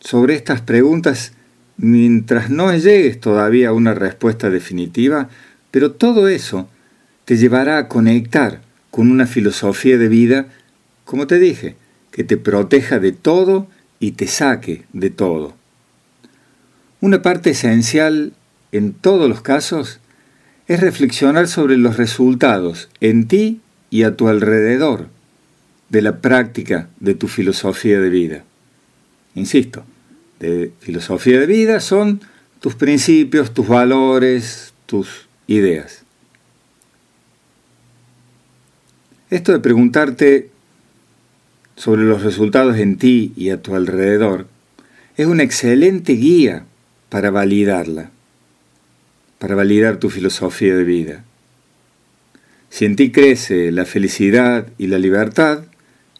sobre 0.00 0.34
estas 0.34 0.60
preguntas 0.60 1.34
mientras 1.76 2.50
no 2.50 2.74
llegues 2.76 3.20
todavía 3.20 3.70
a 3.70 3.72
una 3.72 3.94
respuesta 3.94 4.50
definitiva, 4.50 5.28
pero 5.70 5.92
todo 5.92 6.28
eso 6.28 6.68
te 7.24 7.36
llevará 7.36 7.78
a 7.78 7.88
conectar 7.88 8.60
con 8.90 9.10
una 9.10 9.26
filosofía 9.26 9.98
de 9.98 10.08
vida, 10.08 10.46
como 11.04 11.26
te 11.26 11.38
dije, 11.38 11.76
que 12.10 12.22
te 12.22 12.36
proteja 12.36 12.98
de 12.98 13.12
todo 13.12 13.66
y 13.98 14.12
te 14.12 14.26
saque 14.26 14.84
de 14.92 15.10
todo. 15.10 15.56
Una 17.00 17.22
parte 17.22 17.50
esencial 17.50 18.32
en 18.72 18.92
todos 18.92 19.28
los 19.28 19.40
casos 19.40 20.00
es 20.68 20.80
reflexionar 20.80 21.48
sobre 21.48 21.76
los 21.76 21.96
resultados 21.96 22.88
en 23.00 23.26
ti 23.26 23.60
y 23.90 24.04
a 24.04 24.16
tu 24.16 24.28
alrededor 24.28 25.08
de 25.88 26.02
la 26.02 26.18
práctica 26.20 26.88
de 27.00 27.14
tu 27.14 27.28
filosofía 27.28 28.00
de 28.00 28.08
vida. 28.10 28.44
Insisto, 29.34 29.84
filosofía 30.80 31.40
de 31.40 31.46
vida 31.46 31.80
son 31.80 32.20
tus 32.60 32.74
principios, 32.74 33.52
tus 33.52 33.68
valores, 33.68 34.72
tus 34.86 35.28
ideas. 35.46 36.02
Esto 39.30 39.52
de 39.52 39.60
preguntarte 39.60 40.50
sobre 41.76 42.04
los 42.04 42.22
resultados 42.22 42.78
en 42.78 42.98
ti 42.98 43.32
y 43.36 43.50
a 43.50 43.60
tu 43.60 43.74
alrededor 43.74 44.46
es 45.16 45.26
una 45.26 45.42
excelente 45.42 46.12
guía 46.12 46.64
para 47.08 47.30
validarla, 47.30 48.10
para 49.38 49.54
validar 49.54 49.98
tu 49.98 50.10
filosofía 50.10 50.74
de 50.74 50.84
vida. 50.84 51.24
Si 52.70 52.84
en 52.84 52.96
ti 52.96 53.12
crece 53.12 53.70
la 53.70 53.84
felicidad 53.84 54.66
y 54.78 54.88
la 54.88 54.98
libertad, 54.98 55.64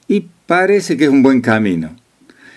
y 0.06 0.28
parece 0.46 0.96
que 0.96 1.04
es 1.04 1.10
un 1.10 1.22
buen 1.22 1.40
camino. 1.40 1.96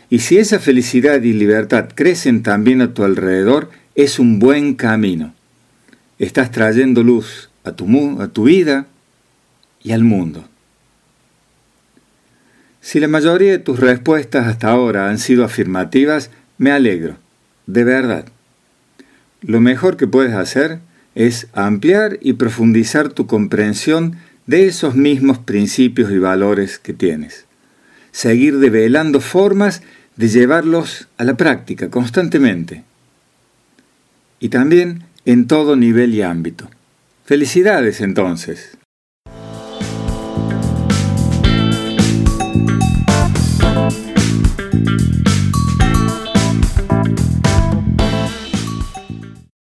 Y 0.10 0.20
si 0.20 0.38
esa 0.38 0.60
felicidad 0.60 1.22
y 1.22 1.34
libertad 1.34 1.90
crecen 1.94 2.44
también 2.44 2.82
a 2.82 2.94
tu 2.94 3.04
alrededor, 3.04 3.70
es 3.96 4.20
un 4.20 4.40
buen 4.40 4.76
camino. 4.76 5.34
Estás 6.20 6.52
trayendo 6.52 7.04
luz 7.04 7.50
a 7.64 7.74
tu, 7.74 8.22
a 8.22 8.28
tu 8.30 8.44
vida 8.44 8.88
y 9.84 9.92
al 9.92 10.04
mundo. 10.04 10.48
Si 12.80 13.02
la 13.02 13.10
mayoría 13.10 13.52
de 13.52 13.60
tus 13.60 13.80
respuestas 13.80 14.48
hasta 14.48 14.70
ahora 14.70 15.10
han 15.10 15.20
sido 15.20 15.44
afirmativas, 15.44 16.30
me 16.58 16.72
alegro, 16.72 17.18
de 17.66 17.84
verdad. 17.84 18.26
Lo 19.42 19.60
mejor 19.60 19.98
que 19.98 20.08
puedes 20.08 20.34
hacer 20.34 20.80
es 21.14 21.48
ampliar 21.54 22.18
y 22.22 22.34
profundizar 22.34 23.10
tu 23.10 23.28
comprensión 23.28 24.18
de 24.46 24.68
esos 24.68 24.96
mismos 24.96 25.38
principios 25.38 26.12
y 26.12 26.18
valores 26.18 26.80
que 26.80 26.94
tienes. 26.94 27.46
Seguir 28.12 28.60
develando 28.60 29.20
formas 29.20 29.82
de 30.18 30.28
llevarlos 30.28 31.08
a 31.18 31.24
la 31.24 31.38
práctica 31.38 31.90
constantemente. 31.90 32.84
Y 34.40 34.50
también 34.50 35.04
en 35.26 35.48
todo 35.48 35.76
nivel 35.76 36.14
y 36.16 36.24
ámbito. 36.24 36.70
Felicidades 37.24 38.02
entonces. 38.02 38.78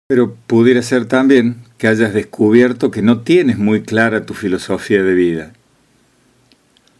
Pero 0.07 0.35
pudiera 0.47 0.81
ser 0.81 1.05
también 1.05 1.55
que 1.77 1.87
hayas 1.87 2.13
descubierto 2.13 2.91
que 2.91 3.01
no 3.01 3.21
tienes 3.21 3.57
muy 3.57 3.83
clara 3.83 4.25
tu 4.25 4.33
filosofía 4.33 5.01
de 5.01 5.13
vida. 5.13 5.53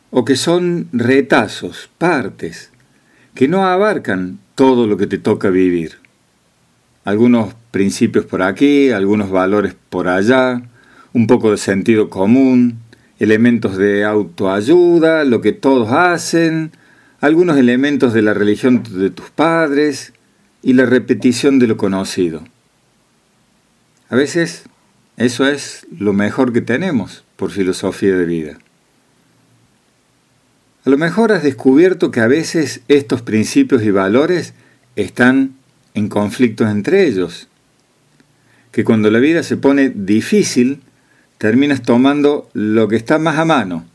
O 0.10 0.24
que 0.24 0.38
son 0.38 0.88
retazos, 0.94 1.90
partes, 1.98 2.71
que 3.34 3.48
no 3.48 3.66
abarcan 3.66 4.40
todo 4.56 4.88
lo 4.88 4.98
que 4.98 5.08
te 5.08 5.18
toca 5.18 5.50
vivir. 5.50 5.98
Algunos 7.04 7.54
principios 7.72 8.26
por 8.26 8.42
aquí, 8.44 8.92
algunos 8.92 9.32
valores 9.32 9.76
por 9.90 10.08
allá, 10.08 10.62
un 11.14 11.28
poco 11.28 11.52
de 11.52 11.58
sentido 11.58 12.10
común, 12.10 12.80
elementos 13.20 13.78
de 13.78 14.04
autoayuda, 14.06 15.24
lo 15.26 15.42
que 15.42 15.52
todos 15.52 15.92
hacen, 15.92 16.72
algunos 17.20 17.58
elementos 17.58 18.14
de 18.14 18.22
la 18.22 18.34
religión 18.34 18.84
de 18.90 19.10
tus 19.10 19.30
padres 19.30 20.14
y 20.62 20.74
la 20.74 20.86
repetición 20.86 21.60
de 21.60 21.68
lo 21.68 21.78
conocido. 21.78 22.44
A 24.10 24.16
veces 24.16 24.64
eso 25.18 25.48
es 25.48 25.86
lo 25.98 26.14
mejor 26.14 26.52
que 26.52 26.62
tenemos 26.62 27.24
por 27.36 27.52
filosofía 27.52 28.16
de 28.18 28.26
vida. 28.26 28.58
A 30.84 30.90
lo 30.90 30.98
mejor 30.98 31.32
has 31.32 31.44
descubierto 31.44 32.10
que 32.10 32.22
a 32.22 32.28
veces 32.28 32.82
estos 32.88 33.22
principios 33.22 33.84
y 33.84 33.92
valores 33.92 34.56
están 34.96 35.56
en 35.94 36.08
conflictos 36.08 36.72
entre 36.72 37.06
ellos, 37.06 37.48
que 38.72 38.84
cuando 38.84 39.12
la 39.12 39.20
vida 39.20 39.44
se 39.44 39.58
pone 39.58 39.90
difícil, 39.90 40.82
terminas 41.38 41.84
tomando 41.84 42.50
lo 42.54 42.88
que 42.88 42.96
está 42.96 43.20
más 43.20 43.38
a 43.38 43.46
mano 43.46 43.86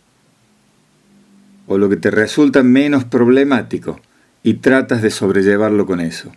o 1.66 1.78
lo 1.78 1.88
que 1.88 1.96
te 1.96 2.12
resulta 2.12 2.62
menos 2.62 3.04
problemático 3.04 4.00
y 4.44 4.54
tratas 4.54 5.02
de 5.02 5.10
sobrellevarlo 5.10 5.86
con 5.86 6.00
eso. 6.00 6.30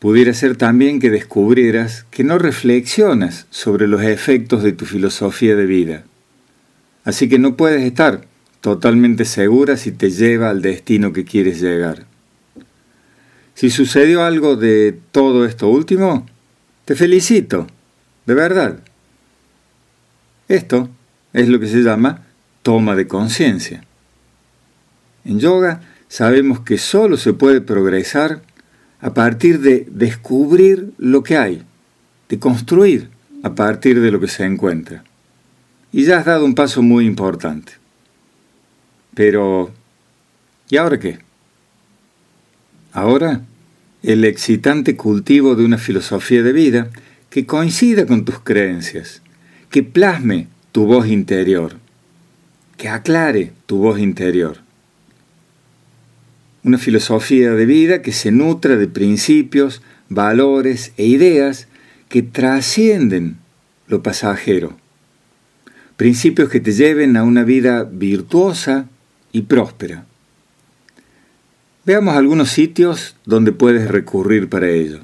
Pudiera 0.00 0.32
ser 0.32 0.56
también 0.56 0.98
que 0.98 1.10
descubrieras 1.10 2.06
que 2.10 2.24
no 2.24 2.38
reflexionas 2.38 3.46
sobre 3.50 3.86
los 3.86 4.02
efectos 4.02 4.64
de 4.64 4.72
tu 4.72 4.86
filosofía 4.86 5.54
de 5.54 5.66
vida. 5.66 6.04
Así 7.04 7.28
que 7.28 7.38
no 7.38 7.56
puedes 7.56 7.82
estar 7.82 8.29
totalmente 8.60 9.24
segura 9.24 9.76
si 9.76 9.92
te 9.92 10.10
lleva 10.10 10.50
al 10.50 10.62
destino 10.62 11.12
que 11.12 11.24
quieres 11.24 11.60
llegar. 11.60 12.06
Si 13.54 13.70
sucedió 13.70 14.22
algo 14.22 14.56
de 14.56 14.98
todo 15.12 15.44
esto 15.44 15.68
último, 15.68 16.26
te 16.84 16.94
felicito, 16.94 17.66
de 18.26 18.34
verdad. 18.34 18.80
Esto 20.48 20.88
es 21.32 21.48
lo 21.48 21.60
que 21.60 21.66
se 21.66 21.82
llama 21.82 22.26
toma 22.62 22.96
de 22.96 23.06
conciencia. 23.06 23.84
En 25.24 25.38
yoga 25.38 25.82
sabemos 26.08 26.60
que 26.60 26.78
solo 26.78 27.16
se 27.16 27.32
puede 27.32 27.60
progresar 27.60 28.42
a 29.00 29.14
partir 29.14 29.60
de 29.60 29.86
descubrir 29.90 30.92
lo 30.98 31.22
que 31.22 31.36
hay, 31.36 31.62
de 32.28 32.38
construir 32.38 33.10
a 33.42 33.54
partir 33.54 34.00
de 34.00 34.10
lo 34.10 34.20
que 34.20 34.28
se 34.28 34.44
encuentra. 34.44 35.04
Y 35.92 36.04
ya 36.04 36.18
has 36.18 36.26
dado 36.26 36.44
un 36.44 36.54
paso 36.54 36.82
muy 36.82 37.06
importante. 37.06 37.79
Pero, 39.20 39.70
¿y 40.70 40.78
ahora 40.78 40.98
qué? 40.98 41.18
Ahora, 42.90 43.42
el 44.02 44.24
excitante 44.24 44.96
cultivo 44.96 45.56
de 45.56 45.62
una 45.66 45.76
filosofía 45.76 46.42
de 46.42 46.54
vida 46.54 46.88
que 47.28 47.44
coincida 47.44 48.06
con 48.06 48.24
tus 48.24 48.40
creencias, 48.40 49.20
que 49.68 49.82
plasme 49.82 50.48
tu 50.72 50.86
voz 50.86 51.06
interior, 51.06 51.76
que 52.78 52.88
aclare 52.88 53.52
tu 53.66 53.76
voz 53.76 53.98
interior 53.98 54.62
una 56.62 56.78
filosofía 56.78 57.50
de 57.50 57.66
vida 57.66 58.00
que 58.00 58.12
se 58.12 58.30
nutra 58.30 58.76
de 58.76 58.88
principios, 58.88 59.82
valores 60.08 60.92
e 60.96 61.04
ideas 61.04 61.68
que 62.08 62.22
trascienden 62.22 63.36
lo 63.86 64.02
pasajero. 64.02 64.78
Principios 65.98 66.48
que 66.48 66.60
te 66.60 66.72
lleven 66.72 67.18
a 67.18 67.22
una 67.24 67.44
vida 67.44 67.84
virtuosa 67.84 68.88
y 69.32 69.42
próspera. 69.42 70.04
Veamos 71.84 72.14
algunos 72.14 72.50
sitios 72.50 73.16
donde 73.24 73.52
puedes 73.52 73.90
recurrir 73.90 74.48
para 74.48 74.68
ello. 74.68 75.00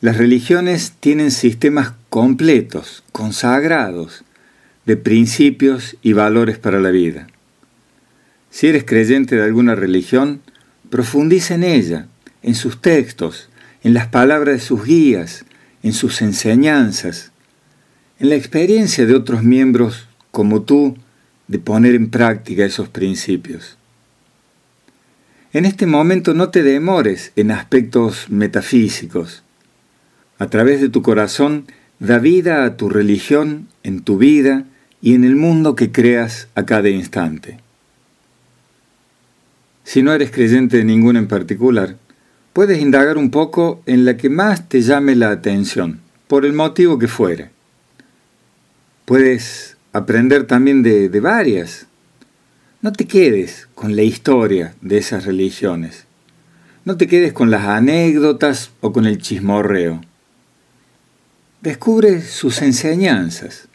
Las 0.00 0.16
religiones 0.16 0.94
tienen 1.00 1.30
sistemas 1.30 1.92
completos, 2.08 3.02
consagrados, 3.12 4.24
de 4.86 4.96
principios 4.96 5.96
y 6.02 6.12
valores 6.14 6.58
para 6.58 6.80
la 6.80 6.90
vida. 6.90 7.26
Si 8.50 8.68
eres 8.68 8.84
creyente 8.84 9.36
de 9.36 9.44
alguna 9.44 9.74
religión, 9.74 10.40
profundiza 10.88 11.54
en 11.54 11.64
ella, 11.64 12.06
en 12.42 12.54
sus 12.54 12.80
textos, 12.80 13.48
en 13.82 13.92
las 13.92 14.06
palabras 14.06 14.54
de 14.54 14.60
sus 14.60 14.84
guías, 14.84 15.44
en 15.82 15.92
sus 15.92 16.22
enseñanzas, 16.22 17.32
en 18.18 18.30
la 18.30 18.36
experiencia 18.36 19.04
de 19.04 19.14
otros 19.14 19.42
miembros 19.42 20.08
como 20.30 20.62
tú 20.62 20.96
de 21.48 21.58
poner 21.58 21.94
en 21.94 22.10
práctica 22.10 22.64
esos 22.64 22.88
principios. 22.88 23.76
En 25.52 25.64
este 25.64 25.86
momento 25.86 26.34
no 26.34 26.50
te 26.50 26.62
demores 26.62 27.32
en 27.34 27.50
aspectos 27.50 28.28
metafísicos. 28.28 29.42
A 30.38 30.48
través 30.48 30.80
de 30.80 30.90
tu 30.90 31.02
corazón 31.02 31.66
da 31.98 32.18
vida 32.18 32.64
a 32.64 32.76
tu 32.76 32.90
religión 32.90 33.66
en 33.82 34.02
tu 34.02 34.18
vida 34.18 34.64
y 35.00 35.14
en 35.14 35.24
el 35.24 35.36
mundo 35.36 35.74
que 35.74 35.90
creas 35.90 36.48
a 36.54 36.66
cada 36.66 36.90
instante. 36.90 37.58
Si 39.84 40.02
no 40.02 40.12
eres 40.12 40.30
creyente 40.30 40.76
de 40.76 40.84
ninguna 40.84 41.18
en 41.18 41.28
particular, 41.28 41.96
puedes 42.52 42.78
indagar 42.78 43.16
un 43.16 43.30
poco 43.30 43.82
en 43.86 44.04
la 44.04 44.18
que 44.18 44.28
más 44.28 44.68
te 44.68 44.82
llame 44.82 45.16
la 45.16 45.30
atención, 45.30 46.00
por 46.26 46.44
el 46.44 46.52
motivo 46.52 46.98
que 46.98 47.08
fuere. 47.08 47.50
Puedes 49.06 49.77
aprender 49.92 50.46
también 50.46 50.82
de, 50.82 51.08
varias. 51.20 51.86
No 52.82 52.92
te 52.92 53.06
quedes 53.06 53.68
con 53.74 53.96
la 53.96 54.02
historia 54.02 54.74
de 54.80 54.98
esas 54.98 55.24
religiones. 55.24 56.04
No 56.84 56.96
te 56.96 57.06
quedes 57.06 57.32
con 57.32 57.50
las 57.50 57.64
anécdotas 57.64 58.70
o 58.80 58.92
con 58.92 59.06
el 59.06 59.18
chismorreo. 59.18 60.00
Descubre 61.60 62.22
sus 62.22 62.62
enseñanzas. 62.62 63.68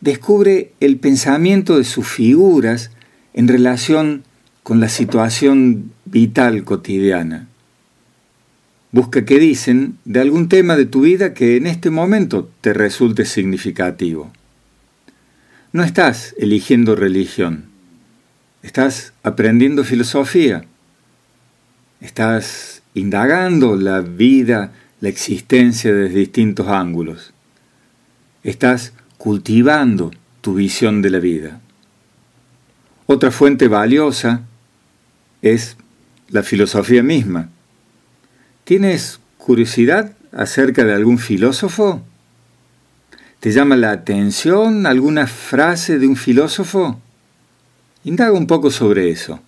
Descubre 0.00 0.72
el 0.80 0.98
pensamiento 0.98 1.78
de 1.78 1.84
sus 1.84 2.06
figuras 2.06 2.90
en 3.32 3.48
relación 3.48 4.24
con 4.62 4.80
la 4.80 4.88
situación 4.88 5.92
vital 6.04 6.64
cotidiana. 6.64 7.48
Busca 8.92 9.24
qué 9.24 9.38
dicen 9.38 9.98
de 10.04 10.20
algún 10.20 10.48
tema 10.48 10.76
de 10.76 10.86
tu 10.86 11.02
vida 11.02 11.34
que 11.34 11.56
en 11.56 11.66
este 11.66 11.90
momento 11.90 12.50
te 12.60 12.72
resulte 12.72 13.24
significativo. 13.24 14.30
No 15.76 15.84
estás 15.84 16.34
eligiendo 16.38 16.96
religión, 16.96 17.66
estás 18.62 19.12
aprendiendo 19.22 19.84
filosofía, 19.84 20.64
estás 22.00 22.80
indagando 22.94 23.76
la 23.76 24.00
vida, 24.00 24.72
la 25.02 25.10
existencia 25.10 25.92
desde 25.92 26.20
distintos 26.20 26.68
ángulos, 26.68 27.34
estás 28.42 28.94
cultivando 29.18 30.12
tu 30.40 30.54
visión 30.54 31.02
de 31.02 31.10
la 31.10 31.18
vida. 31.18 31.60
Otra 33.04 33.30
fuente 33.30 33.68
valiosa 33.68 34.46
es 35.42 35.76
la 36.30 36.42
filosofía 36.42 37.02
misma. 37.02 37.50
Tienes 38.64 39.20
curiosidad 39.36 40.16
acerca 40.32 40.84
de 40.84 40.94
algún 40.94 41.18
filósofo? 41.18 42.02
¿Te 43.40 43.52
llama 43.52 43.76
la 43.76 43.90
atención 43.90 44.86
alguna 44.86 45.26
frase 45.26 45.98
de 45.98 46.06
un 46.06 46.16
filósofo? 46.16 47.00
Indaga 48.04 48.32
un 48.32 48.46
poco 48.46 48.70
sobre 48.70 49.10
eso. 49.10 49.40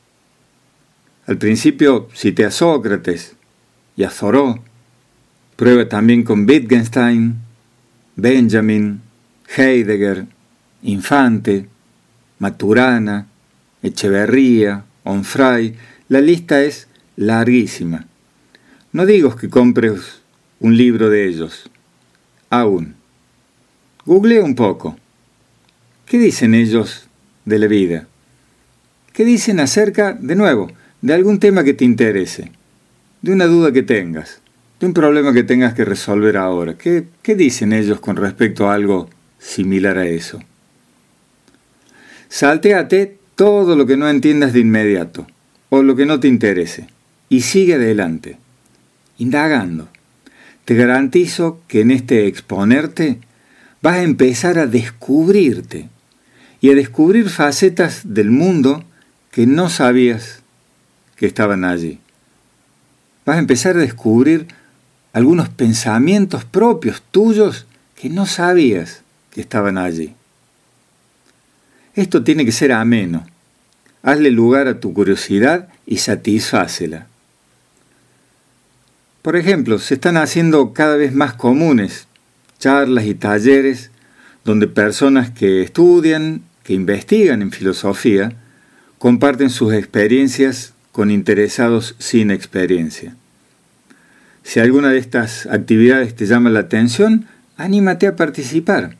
Al 1.26 1.38
principio 1.38 2.08
cité 2.14 2.44
a 2.44 2.50
Sócrates 2.50 3.34
y 3.96 4.04
a 4.04 4.10
Thoreau. 4.10 4.60
Prueba 5.56 5.88
también 5.88 6.22
con 6.22 6.48
Wittgenstein, 6.48 7.36
Benjamin, 8.16 9.00
Heidegger, 9.56 10.26
Infante, 10.82 11.68
Maturana, 12.38 13.26
Echeverría, 13.82 14.84
Onfray. 15.04 15.74
La 16.08 16.20
lista 16.20 16.62
es 16.62 16.88
larguísima. 17.16 18.06
No 18.92 19.06
digo 19.06 19.34
que 19.34 19.48
compres 19.48 20.20
un 20.60 20.76
libro 20.76 21.08
de 21.08 21.26
ellos. 21.26 21.70
Aún. 22.50 22.97
Google 24.08 24.40
un 24.40 24.54
poco. 24.54 24.96
¿Qué 26.06 26.18
dicen 26.18 26.54
ellos 26.54 27.10
de 27.44 27.58
la 27.58 27.66
vida? 27.66 28.08
¿Qué 29.12 29.22
dicen 29.22 29.60
acerca, 29.60 30.14
de 30.14 30.34
nuevo, 30.34 30.72
de 31.02 31.12
algún 31.12 31.38
tema 31.38 31.62
que 31.62 31.74
te 31.74 31.84
interese? 31.84 32.50
De 33.20 33.32
una 33.32 33.44
duda 33.44 33.70
que 33.70 33.82
tengas, 33.82 34.40
de 34.80 34.86
un 34.86 34.94
problema 34.94 35.34
que 35.34 35.42
tengas 35.42 35.74
que 35.74 35.84
resolver 35.84 36.38
ahora. 36.38 36.78
¿Qué, 36.78 37.04
dicen 37.22 37.74
ellos 37.74 38.00
con 38.00 38.16
respecto 38.16 38.70
a 38.70 38.72
algo 38.72 39.10
similar 39.38 39.98
a 39.98 40.06
eso? 40.06 40.40
Salteate 42.30 43.18
todo 43.34 43.76
lo 43.76 43.84
que 43.84 43.98
no 43.98 44.08
entiendas 44.08 44.54
de 44.54 44.60
inmediato 44.60 45.26
o 45.68 45.82
lo 45.82 45.96
que 45.96 46.06
no 46.06 46.18
te 46.18 46.28
interese 46.28 46.88
y 47.28 47.42
sigue 47.42 47.74
adelante, 47.74 48.38
indagando. 49.18 49.90
Te 50.64 50.76
garantizo 50.76 51.60
que 51.68 51.82
en 51.82 51.90
este 51.90 52.26
exponerte 52.26 53.18
vas 53.82 53.96
a 53.96 54.02
empezar 54.02 54.58
a 54.58 54.66
descubrirte 54.66 55.88
y 56.60 56.70
a 56.70 56.74
descubrir 56.74 57.28
facetas 57.30 58.02
del 58.04 58.30
mundo 58.30 58.84
que 59.30 59.46
no 59.46 59.68
sabías 59.68 60.42
que 61.16 61.26
estaban 61.26 61.64
allí. 61.64 62.00
Vas 63.24 63.36
a 63.36 63.40
empezar 63.40 63.76
a 63.76 63.80
descubrir 63.80 64.48
algunos 65.12 65.48
pensamientos 65.48 66.44
propios 66.44 67.02
tuyos 67.10 67.66
que 67.94 68.08
no 68.08 68.26
sabías 68.26 69.02
que 69.30 69.40
estaban 69.40 69.78
allí. 69.78 70.14
Esto 71.94 72.22
tiene 72.22 72.44
que 72.44 72.52
ser 72.52 72.72
ameno. 72.72 73.26
Hazle 74.02 74.30
lugar 74.30 74.68
a 74.68 74.80
tu 74.80 74.94
curiosidad 74.94 75.68
y 75.86 75.98
satisfácela. 75.98 77.06
Por 79.22 79.36
ejemplo, 79.36 79.78
se 79.78 79.94
están 79.94 80.16
haciendo 80.16 80.72
cada 80.72 80.96
vez 80.96 81.12
más 81.12 81.34
comunes 81.34 82.07
charlas 82.58 83.04
y 83.06 83.14
talleres 83.14 83.90
donde 84.44 84.66
personas 84.66 85.30
que 85.30 85.62
estudian, 85.62 86.42
que 86.64 86.74
investigan 86.74 87.42
en 87.42 87.52
filosofía, 87.52 88.32
comparten 88.98 89.50
sus 89.50 89.74
experiencias 89.74 90.72
con 90.92 91.10
interesados 91.10 91.94
sin 91.98 92.30
experiencia. 92.30 93.14
Si 94.42 94.60
alguna 94.60 94.90
de 94.90 94.98
estas 94.98 95.46
actividades 95.46 96.16
te 96.16 96.26
llama 96.26 96.50
la 96.50 96.60
atención, 96.60 97.26
anímate 97.56 98.06
a 98.06 98.16
participar. 98.16 98.96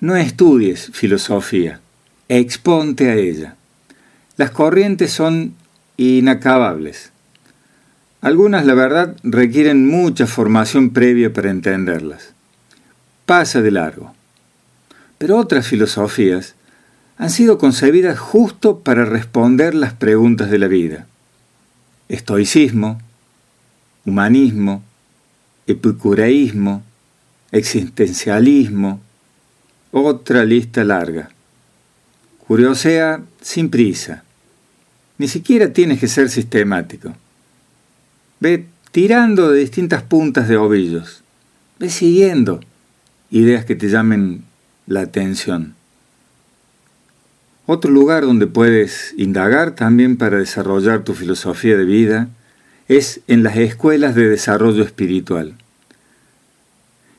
No 0.00 0.16
estudies 0.16 0.90
filosofía, 0.92 1.80
exponte 2.28 3.10
a 3.10 3.14
ella. 3.14 3.56
Las 4.36 4.50
corrientes 4.50 5.12
son 5.12 5.54
inacabables. 5.96 7.12
Algunas, 8.26 8.66
la 8.66 8.74
verdad, 8.74 9.14
requieren 9.22 9.86
mucha 9.86 10.26
formación 10.26 10.90
previa 10.90 11.32
para 11.32 11.48
entenderlas. 11.48 12.32
Pasa 13.24 13.62
de 13.62 13.70
largo. 13.70 14.16
Pero 15.16 15.36
otras 15.36 15.68
filosofías 15.68 16.56
han 17.18 17.30
sido 17.30 17.56
concebidas 17.56 18.18
justo 18.18 18.80
para 18.80 19.04
responder 19.04 19.76
las 19.76 19.92
preguntas 19.92 20.50
de 20.50 20.58
la 20.58 20.66
vida. 20.66 21.06
Estoicismo, 22.08 23.00
humanismo, 24.04 24.82
epicureísmo, 25.68 26.82
existencialismo, 27.52 29.00
otra 29.92 30.44
lista 30.44 30.82
larga. 30.82 31.30
Curiosea 32.44 33.22
sin 33.40 33.70
prisa. 33.70 34.24
Ni 35.16 35.28
siquiera 35.28 35.72
tienes 35.72 36.00
que 36.00 36.08
ser 36.08 36.28
sistemático. 36.28 37.14
Ve 38.40 38.66
tirando 38.90 39.50
de 39.50 39.60
distintas 39.60 40.02
puntas 40.02 40.48
de 40.48 40.56
ovillos. 40.56 41.22
Ve 41.78 41.90
siguiendo 41.90 42.60
ideas 43.30 43.64
que 43.64 43.76
te 43.76 43.88
llamen 43.88 44.44
la 44.86 45.00
atención. 45.00 45.74
Otro 47.66 47.90
lugar 47.90 48.24
donde 48.24 48.46
puedes 48.46 49.12
indagar 49.16 49.74
también 49.74 50.16
para 50.16 50.38
desarrollar 50.38 51.02
tu 51.02 51.14
filosofía 51.14 51.76
de 51.76 51.84
vida 51.84 52.28
es 52.88 53.20
en 53.26 53.42
las 53.42 53.56
escuelas 53.56 54.14
de 54.14 54.28
desarrollo 54.28 54.84
espiritual. 54.84 55.54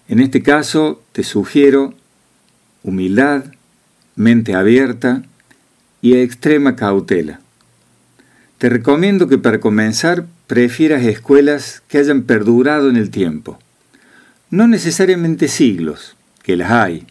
En 0.08 0.19
este 0.19 0.41
caso 0.41 1.03
te 1.12 1.23
sugiero 1.23 1.93
humildad, 2.84 3.43
mente 4.15 4.56
abierta 4.56 5.23
y 6.01 6.15
extrema 6.15 6.77
cautela. 6.77 7.41
Te 8.58 8.69
recomiendo 8.69 9.27
que 9.27 9.38
para 9.38 9.60
comenzar 9.60 10.25
prefieras 10.48 11.04
escuelas 11.04 11.84
que 11.88 11.98
hayan 11.98 12.24
perdurado 12.24 12.90
en 12.90 12.96
el 12.96 13.12
tiempo. 13.12 13.60
No 14.50 14.68
necesariamente 14.68 15.50
siglos, 15.50 16.16
que 16.42 16.56
las 16.56 16.72
hay, 16.72 17.06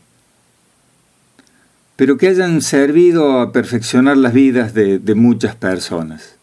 pero 1.96 2.16
que 2.16 2.28
hayan 2.28 2.62
servido 2.62 3.40
a 3.40 3.52
perfeccionar 3.52 4.16
las 4.16 4.32
vidas 4.32 4.72
de, 4.74 5.14
muchas 5.14 5.54
personas. 5.54 6.36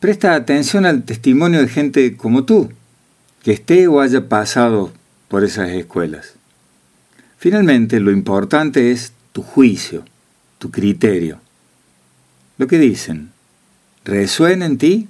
Presta 0.00 0.34
atención 0.34 0.86
al 0.86 1.04
testimonio 1.04 1.60
de 1.60 1.68
gente 1.68 2.16
como 2.16 2.44
tú, 2.44 2.72
que 3.42 3.52
esté 3.52 3.86
o 3.88 4.00
haya 4.00 4.28
pasado 4.28 4.92
por 5.28 5.44
esas 5.44 5.70
escuelas. 5.70 6.34
Finalmente, 7.38 7.98
lo 8.00 8.12
importante 8.12 8.92
es 8.92 9.12
tu 9.32 9.42
juicio, 9.42 10.04
tu 10.58 10.70
criterio. 10.70 11.40
Lo 12.58 12.66
que 12.68 12.78
dicen, 12.78 13.30
¿resuena 14.04 14.66
en 14.66 14.78
ti? 14.78 15.08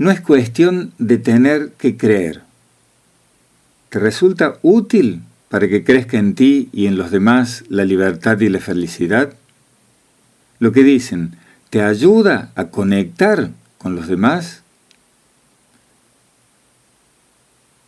No 0.00 0.10
es 0.10 0.22
cuestión 0.22 0.94
de 0.96 1.18
tener 1.18 1.72
que 1.72 1.98
creer. 1.98 2.40
¿Te 3.90 3.98
resulta 3.98 4.58
útil 4.62 5.20
para 5.50 5.68
que 5.68 5.84
crezca 5.84 6.16
en 6.16 6.34
ti 6.34 6.70
y 6.72 6.86
en 6.86 6.96
los 6.96 7.10
demás 7.10 7.64
la 7.68 7.84
libertad 7.84 8.40
y 8.40 8.48
la 8.48 8.60
felicidad? 8.60 9.34
Lo 10.58 10.72
que 10.72 10.84
dicen, 10.84 11.36
¿te 11.68 11.82
ayuda 11.82 12.50
a 12.54 12.68
conectar 12.68 13.50
con 13.76 13.94
los 13.94 14.08
demás? 14.08 14.62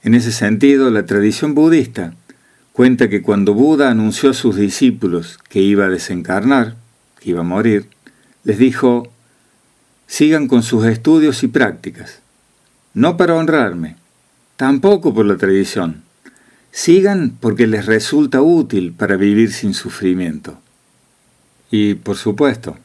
En 0.02 0.14
ese 0.14 0.32
sentido, 0.32 0.90
la 0.90 1.06
tradición 1.06 1.54
budista 1.54 2.12
cuenta 2.74 3.08
que 3.08 3.22
cuando 3.22 3.54
Buda 3.54 3.88
anunció 3.88 4.32
a 4.32 4.34
sus 4.34 4.56
discípulos 4.56 5.38
que 5.48 5.62
iba 5.62 5.86
a 5.86 5.88
desencarnar, 5.88 6.76
que 7.18 7.30
iba 7.30 7.40
a 7.40 7.44
morir, 7.44 7.88
les 8.44 8.58
dijo, 8.58 9.10
sigan 10.12 10.46
con 10.46 10.62
sus 10.62 10.84
estudios 10.84 11.42
y 11.42 11.48
prácticas, 11.48 12.20
no 12.92 13.16
para 13.16 13.34
honrarme, 13.34 13.96
tampoco 14.56 15.14
por 15.14 15.24
la 15.24 15.38
tradición. 15.38 16.02
Sigan 16.70 17.38
porque 17.40 17.66
les 17.66 17.86
resulta 17.86 18.42
útil 18.42 18.92
para 18.92 19.16
vivir 19.16 19.54
sin 19.54 19.72
sufrimiento. 19.72 20.60
Y, 21.70 21.94
por 21.94 22.18
supuesto, 22.18 22.76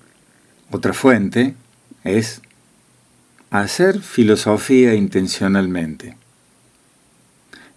otra 0.72 0.94
fuente 0.94 1.56
es 2.06 2.40
hacer 3.50 4.00
filosofía 4.00 4.94
intencionalmente. 4.94 6.16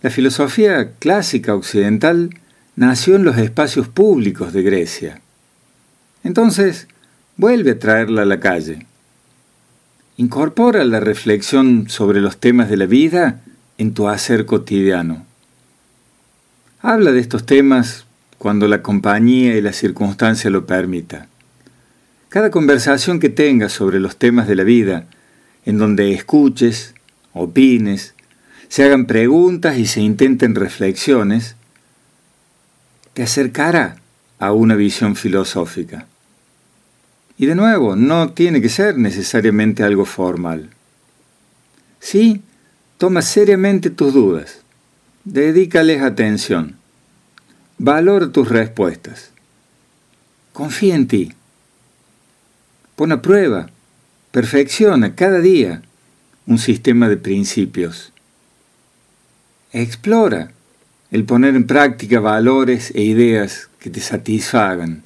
La 0.00 0.10
filosofía 0.10 0.92
clásica 1.00 1.56
occidental 1.56 2.30
nació 2.76 3.16
en 3.16 3.24
los 3.24 3.36
espacios 3.36 3.88
públicos 3.88 4.52
de 4.52 4.62
Grecia. 4.62 5.20
Entonces, 6.22 6.86
vuelve 7.36 7.72
a 7.72 7.78
traerla 7.80 8.22
a 8.22 8.26
la 8.26 8.38
calle 8.38 8.86
Incorpora 10.20 10.84
la 10.84 11.00
reflexión 11.00 11.88
sobre 11.88 12.20
los 12.20 12.36
temas 12.36 12.68
de 12.68 12.76
la 12.76 12.84
vida 12.84 13.40
en 13.78 13.94
tu 13.94 14.06
hacer 14.06 14.44
cotidiano. 14.44 15.24
Habla 16.82 17.12
de 17.12 17.20
estos 17.20 17.46
temas 17.46 18.04
cuando 18.36 18.68
la 18.68 18.82
compañía 18.82 19.56
y 19.56 19.62
la 19.62 19.72
circunstancia 19.72 20.50
lo 20.50 20.66
permita. 20.66 21.26
Cada 22.28 22.50
conversación 22.50 23.18
que 23.18 23.30
tengas 23.30 23.72
sobre 23.72 23.98
los 23.98 24.18
temas 24.18 24.46
de 24.46 24.56
la 24.56 24.62
vida, 24.62 25.06
en 25.64 25.78
donde 25.78 26.12
escuches, 26.12 26.94
opines, 27.32 28.12
se 28.68 28.84
hagan 28.84 29.06
preguntas 29.06 29.78
y 29.78 29.86
se 29.86 30.02
intenten 30.02 30.54
reflexiones, 30.54 31.56
te 33.14 33.22
acercará 33.22 33.96
a 34.38 34.52
una 34.52 34.74
visión 34.74 35.16
filosófica. 35.16 36.08
Y 37.40 37.46
de 37.46 37.54
nuevo, 37.54 37.96
no 37.96 38.34
tiene 38.34 38.60
que 38.60 38.68
ser 38.68 38.98
necesariamente 38.98 39.82
algo 39.82 40.04
formal. 40.04 40.68
Sí, 41.98 42.42
toma 42.98 43.22
seriamente 43.22 43.88
tus 43.88 44.12
dudas. 44.12 44.58
Dedícales 45.24 46.02
atención. 46.02 46.76
Valora 47.78 48.30
tus 48.30 48.50
respuestas. 48.50 49.30
Confía 50.52 50.94
en 50.94 51.08
ti. 51.08 51.32
Pon 52.94 53.10
a 53.10 53.22
prueba, 53.22 53.70
perfecciona 54.32 55.14
cada 55.14 55.38
día 55.38 55.80
un 56.44 56.58
sistema 56.58 57.08
de 57.08 57.16
principios. 57.16 58.12
Explora 59.72 60.52
el 61.10 61.24
poner 61.24 61.56
en 61.56 61.66
práctica 61.66 62.20
valores 62.20 62.92
e 62.94 63.00
ideas 63.00 63.70
que 63.78 63.88
te 63.88 64.00
satisfagan, 64.00 65.04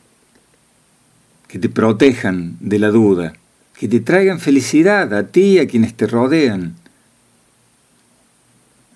que 1.55 1.61
te 1.61 1.69
protejan 1.69 2.57
de 2.59 2.81
la 2.81 2.89
duda, 2.89 3.35
que 3.79 3.87
te 3.87 4.01
traigan 4.01 4.41
felicidad 4.41 5.15
a 5.15 5.29
ti 5.29 5.53
y 5.53 5.59
a 5.61 5.69
quienes 5.69 5.95
te 5.95 6.09
rodean. 6.09 6.75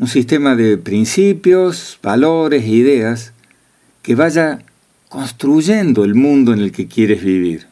Un 0.01 0.09
sistema 0.09 0.57
de 0.57 0.77
principios, 0.77 2.01
valores 2.03 2.65
e 2.65 2.71
ideas 2.71 3.33
que 4.03 4.17
vaya 4.17 4.59
construyendo 5.09 6.03
el 6.03 6.17
mundo 6.17 6.53
en 6.53 6.59
el 6.59 6.73
que 6.73 6.89
quieres 6.89 7.23
vivir. 7.23 7.69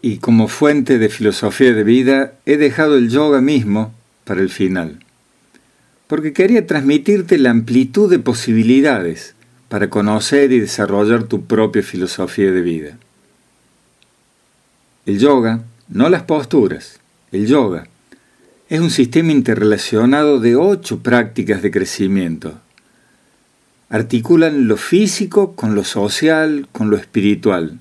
Y 0.00 0.18
como 0.18 0.46
fuente 0.46 0.98
de 0.98 1.08
filosofía 1.08 1.72
de 1.72 1.82
vida 1.82 2.34
he 2.46 2.58
dejado 2.58 2.96
el 2.96 3.08
yoga 3.08 3.40
mismo 3.40 3.92
para 4.22 4.42
el 4.42 4.50
final 4.50 5.00
porque 6.06 6.32
quería 6.32 6.68
transmitirte 6.68 7.36
la 7.36 7.50
amplitud 7.50 8.08
de 8.08 8.20
posibilidades 8.20 9.34
para 9.68 9.90
conocer 9.90 10.52
y 10.52 10.60
desarrollar 10.60 11.24
tu 11.24 11.46
propia 11.46 11.82
filosofía 11.82 12.52
de 12.52 12.62
vida. 12.62 12.98
El 15.04 15.18
yoga, 15.18 15.64
no 15.88 16.08
las 16.08 16.22
posturas, 16.22 17.00
el 17.32 17.48
yoga, 17.48 17.88
es 18.68 18.78
un 18.78 18.90
sistema 18.90 19.32
interrelacionado 19.32 20.38
de 20.38 20.54
ocho 20.54 21.00
prácticas 21.00 21.60
de 21.60 21.72
crecimiento. 21.72 22.60
Articulan 23.88 24.68
lo 24.68 24.76
físico 24.76 25.56
con 25.56 25.74
lo 25.74 25.82
social, 25.82 26.68
con 26.70 26.88
lo 26.88 26.96
espiritual. 26.96 27.80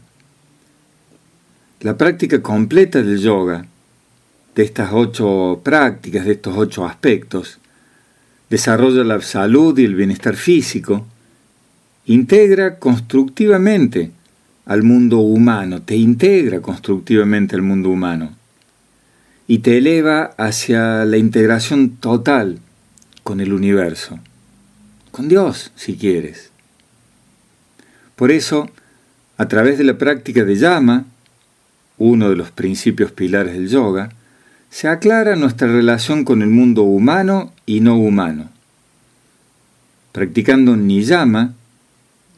La 1.82 1.96
práctica 1.96 2.42
completa 2.42 3.04
del 3.04 3.20
yoga, 3.20 3.68
de 4.56 4.64
estas 4.64 4.90
ocho 4.92 5.62
prácticas, 5.64 6.26
de 6.26 6.32
estos 6.32 6.58
ocho 6.58 6.88
aspectos, 6.88 7.60
desarrolla 8.50 9.04
la 9.04 9.22
salud 9.22 9.78
y 9.78 9.86
el 9.86 9.94
bienestar 9.94 10.36
físico, 10.36 11.06
integra 12.08 12.80
constructivamente 12.80 14.10
al 14.72 14.84
mundo 14.84 15.18
humano, 15.18 15.82
te 15.82 15.98
integra 15.98 16.62
constructivamente 16.62 17.58
al 17.58 17.62
mundo 17.62 17.90
humano 17.90 18.38
y 19.46 19.58
te 19.58 19.80
eleva 19.80 20.32
hacia 20.38 21.04
la 21.04 21.18
integración 21.18 21.98
total 21.98 22.60
con 23.22 23.42
el 23.42 23.52
universo, 23.52 24.18
con 25.12 25.28
Dios 25.28 25.74
si 25.76 25.98
quieres. 25.98 26.52
Por 28.16 28.32
eso, 28.32 28.70
a 29.36 29.50
través 29.50 29.78
de 29.78 29.84
la 29.84 29.98
práctica 29.98 30.46
de 30.46 30.56
llama, 30.56 31.04
uno 31.98 32.30
de 32.30 32.38
los 32.38 32.52
principios 32.52 33.12
pilares 33.12 33.52
del 33.52 33.68
yoga, 33.68 34.14
se 34.70 34.88
aclara 34.88 35.36
nuestra 35.36 35.68
relación 35.68 36.24
con 36.24 36.42
el 36.42 36.50
mundo 36.50 36.84
humano 36.84 37.52
y 37.66 37.82
no 37.82 37.98
humano. 37.98 38.50
Practicando 40.14 40.78
Niyama, 40.78 41.56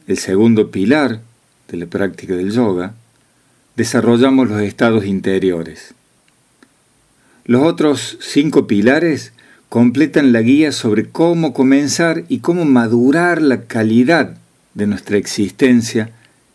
el 0.08 0.18
segundo 0.18 0.72
pilar 0.72 1.20
de 1.68 1.78
la 1.78 1.86
práctica 1.86 2.34
del 2.34 2.50
yoga, 2.50 2.94
desarrollamos 3.76 4.48
los 4.48 4.60
estados 4.62 5.04
interiores. 5.04 5.94
Los 7.44 7.62
otros 7.62 8.18
cinco 8.20 8.66
pilares 8.66 9.32
completan 9.68 10.32
la 10.32 10.40
guía 10.40 10.72
sobre 10.72 11.08
cómo 11.08 11.52
comenzar 11.52 12.24
y 12.28 12.38
cómo 12.38 12.64
madurar 12.64 13.42
la 13.42 13.62
calidad 13.64 14.36
de 14.74 14.86
nuestra 14.86 15.16
existencia 15.16 16.10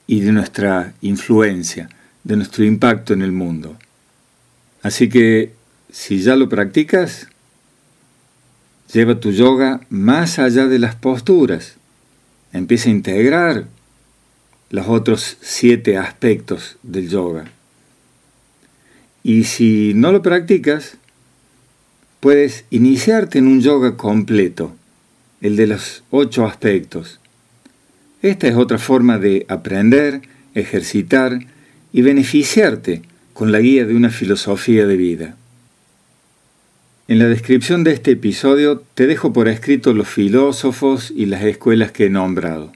y 0.08 0.22
de 0.22 0.32
nuestra 0.32 0.94
influencia, 1.02 1.90
de 2.24 2.36
nuestro 2.38 2.64
impacto 2.64 3.14
en 3.14 3.22
el 3.22 3.32
mundo. 3.32 3.78
Así 4.82 5.10
que 5.10 5.54
si 5.92 6.22
ya 6.22 6.36
lo 6.36 6.50
practicas, 6.50 7.28
lleva 8.94 9.20
tu 9.20 9.32
yoga 9.32 9.82
más 9.90 10.40
allá 10.40 10.68
de 10.68 10.80
las 10.80 10.96
posturas. 10.96 11.76
Empieza 12.54 12.90
a 12.90 12.94
integrar 12.94 13.68
los 14.70 14.88
otros 14.88 15.38
siete 15.42 15.98
aspectos 15.98 16.78
del 16.84 17.10
yoga. 17.10 17.46
Y 19.24 19.44
si 19.46 19.94
no 19.96 20.12
lo 20.12 20.22
practicas, 20.22 20.98
puedes 22.20 22.66
iniciarte 22.70 23.40
en 23.40 23.48
un 23.48 23.62
yoga 23.62 23.98
completo, 23.98 24.76
el 25.42 25.56
de 25.56 25.68
los 25.68 26.04
ocho 26.10 26.46
aspectos. 26.46 27.20
Esta 28.22 28.48
es 28.48 28.56
otra 28.56 28.78
forma 28.78 29.18
de 29.18 29.46
aprender, 29.50 30.22
ejercitar 30.54 31.40
y 31.94 32.02
beneficiarte 32.02 33.02
con 33.34 33.52
la 33.52 33.60
guía 33.60 33.86
de 33.86 33.96
una 33.96 34.10
filosofía 34.10 34.86
de 34.86 34.98
vida. 34.98 35.36
En 37.08 37.18
la 37.18 37.26
descripción 37.26 37.84
de 37.84 37.94
este 37.94 38.12
episodio 38.12 38.84
te 38.94 39.08
dejo 39.08 39.34
por 39.34 39.48
escrito 39.48 39.94
los 39.94 40.08
filósofos 40.08 41.12
y 41.16 41.26
las 41.26 41.44
escuelas 41.44 41.92
que 41.92 42.06
he 42.06 42.10
nombrado. 42.10 42.72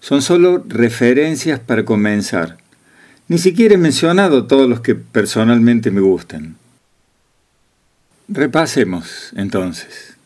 Son 0.00 0.22
solo 0.22 0.64
referencias 0.66 1.60
para 1.60 1.84
comenzar. 1.84 2.56
Ni 3.28 3.38
siquiera 3.38 3.74
he 3.74 3.78
mencionado 3.78 4.46
todos 4.46 4.68
los 4.68 4.80
que 4.80 4.94
personalmente 4.94 5.90
me 5.90 6.00
gustan. 6.00 6.56
Repasemos 8.28 9.32
entonces. 9.36 10.16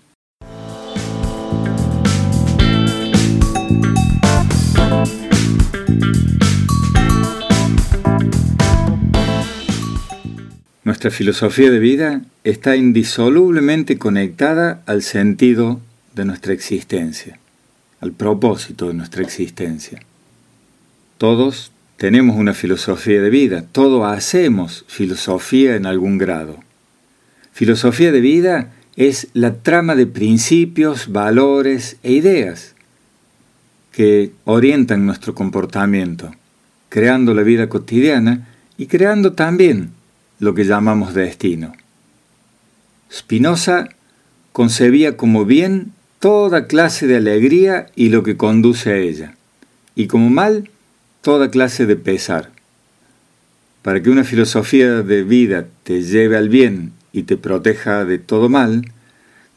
Nuestra 10.84 11.10
filosofía 11.10 11.70
de 11.70 11.78
vida 11.78 12.20
está 12.44 12.76
indisolublemente 12.76 13.98
conectada 13.98 14.82
al 14.84 15.02
sentido 15.02 15.80
de 16.14 16.26
nuestra 16.26 16.52
existencia, 16.52 17.38
al 18.04 18.12
propósito 18.12 18.88
de 18.88 18.94
nuestra 18.94 19.22
existencia. 19.22 19.98
Todos 21.16 21.72
tenemos 21.96 22.36
una 22.36 22.52
filosofía 22.52 23.22
de 23.22 23.30
vida, 23.30 23.64
todos 23.72 24.06
hacemos 24.06 24.84
filosofía 24.88 25.74
en 25.74 25.86
algún 25.86 26.18
grado. 26.18 26.58
Filosofía 27.52 28.12
de 28.12 28.20
vida 28.20 28.74
es 28.96 29.28
la 29.32 29.54
trama 29.54 29.94
de 29.94 30.06
principios, 30.06 31.10
valores 31.12 31.96
e 32.02 32.12
ideas 32.12 32.74
que 33.90 34.32
orientan 34.44 35.06
nuestro 35.06 35.34
comportamiento, 35.34 36.34
creando 36.90 37.32
la 37.32 37.42
vida 37.42 37.70
cotidiana 37.70 38.46
y 38.76 38.84
creando 38.84 39.32
también 39.32 39.92
lo 40.40 40.52
que 40.52 40.64
llamamos 40.64 41.14
destino. 41.14 41.72
Spinoza 43.10 43.88
concebía 44.52 45.16
como 45.16 45.46
bien 45.46 45.94
toda 46.24 46.66
clase 46.68 47.06
de 47.06 47.16
alegría 47.16 47.88
y 47.96 48.08
lo 48.08 48.22
que 48.22 48.38
conduce 48.38 48.90
a 48.90 48.96
ella, 48.96 49.36
y 49.94 50.06
como 50.06 50.30
mal 50.30 50.70
toda 51.20 51.50
clase 51.50 51.84
de 51.84 51.96
pesar. 51.96 52.50
Para 53.82 54.02
que 54.02 54.08
una 54.08 54.24
filosofía 54.24 55.02
de 55.02 55.22
vida 55.22 55.66
te 55.82 56.00
lleve 56.00 56.38
al 56.38 56.48
bien 56.48 56.92
y 57.12 57.24
te 57.24 57.36
proteja 57.36 58.06
de 58.06 58.16
todo 58.16 58.48
mal, 58.48 58.90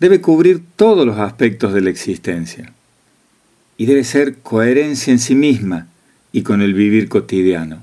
debe 0.02 0.20
cubrir 0.20 0.62
todos 0.76 1.06
los 1.06 1.20
aspectos 1.20 1.74
de 1.74 1.80
la 1.80 1.90
existencia. 1.90 2.74
Y 3.78 3.86
debe 3.86 4.04
ser 4.04 4.36
coherencia 4.40 5.14
en 5.14 5.20
sí 5.20 5.36
misma 5.36 5.88
y 6.34 6.42
con 6.42 6.62
el 6.62 6.74
vivir 6.74 7.08
cotidiano. 7.08 7.82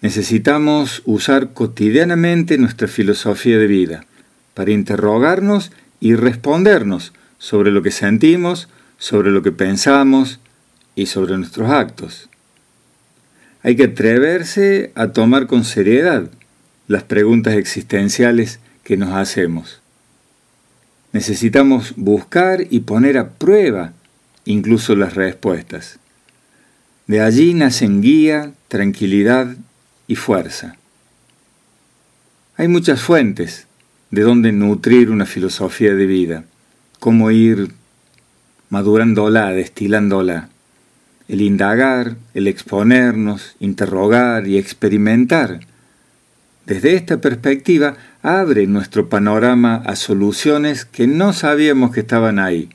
Necesitamos 0.00 1.02
usar 1.04 1.52
cotidianamente 1.52 2.56
nuestra 2.56 2.88
filosofía 2.88 3.58
de 3.58 3.66
vida 3.66 4.06
para 4.54 4.70
interrogarnos 4.70 5.72
y 6.00 6.14
respondernos 6.14 7.12
sobre 7.44 7.70
lo 7.70 7.82
que 7.82 7.90
sentimos, 7.90 8.70
sobre 8.96 9.30
lo 9.30 9.42
que 9.42 9.52
pensamos 9.52 10.40
y 10.94 11.04
sobre 11.04 11.36
nuestros 11.36 11.68
actos. 11.68 12.30
Hay 13.62 13.76
que 13.76 13.84
atreverse 13.84 14.92
a 14.94 15.08
tomar 15.08 15.46
con 15.46 15.62
seriedad 15.62 16.30
las 16.88 17.02
preguntas 17.02 17.52
existenciales 17.56 18.60
que 18.82 18.96
nos 18.96 19.10
hacemos. 19.10 19.82
Necesitamos 21.12 21.92
buscar 21.96 22.66
y 22.70 22.80
poner 22.80 23.18
a 23.18 23.28
prueba 23.28 23.92
incluso 24.46 24.96
las 24.96 25.12
respuestas. 25.12 25.98
De 27.06 27.20
allí 27.20 27.52
nacen 27.52 28.00
guía, 28.00 28.54
tranquilidad 28.68 29.54
y 30.06 30.16
fuerza. 30.16 30.78
Hay 32.56 32.68
muchas 32.68 33.02
fuentes 33.02 33.66
de 34.10 34.22
donde 34.22 34.50
nutrir 34.50 35.10
una 35.10 35.26
filosofía 35.26 35.94
de 35.94 36.06
vida, 36.06 36.44
cómo 37.04 37.30
ir 37.30 37.74
madurándola, 38.70 39.50
destilándola. 39.50 40.48
El 41.28 41.42
indagar, 41.42 42.16
el 42.32 42.48
exponernos, 42.48 43.56
interrogar 43.60 44.48
y 44.48 44.56
experimentar 44.56 45.60
desde 46.64 46.94
esta 46.94 47.20
perspectiva, 47.20 47.98
abre 48.22 48.66
nuestro 48.66 49.10
panorama 49.10 49.82
a 49.84 49.96
soluciones 49.96 50.86
que 50.86 51.06
no 51.06 51.34
sabíamos 51.34 51.90
que 51.90 52.00
estaban 52.00 52.38
ahí. 52.38 52.70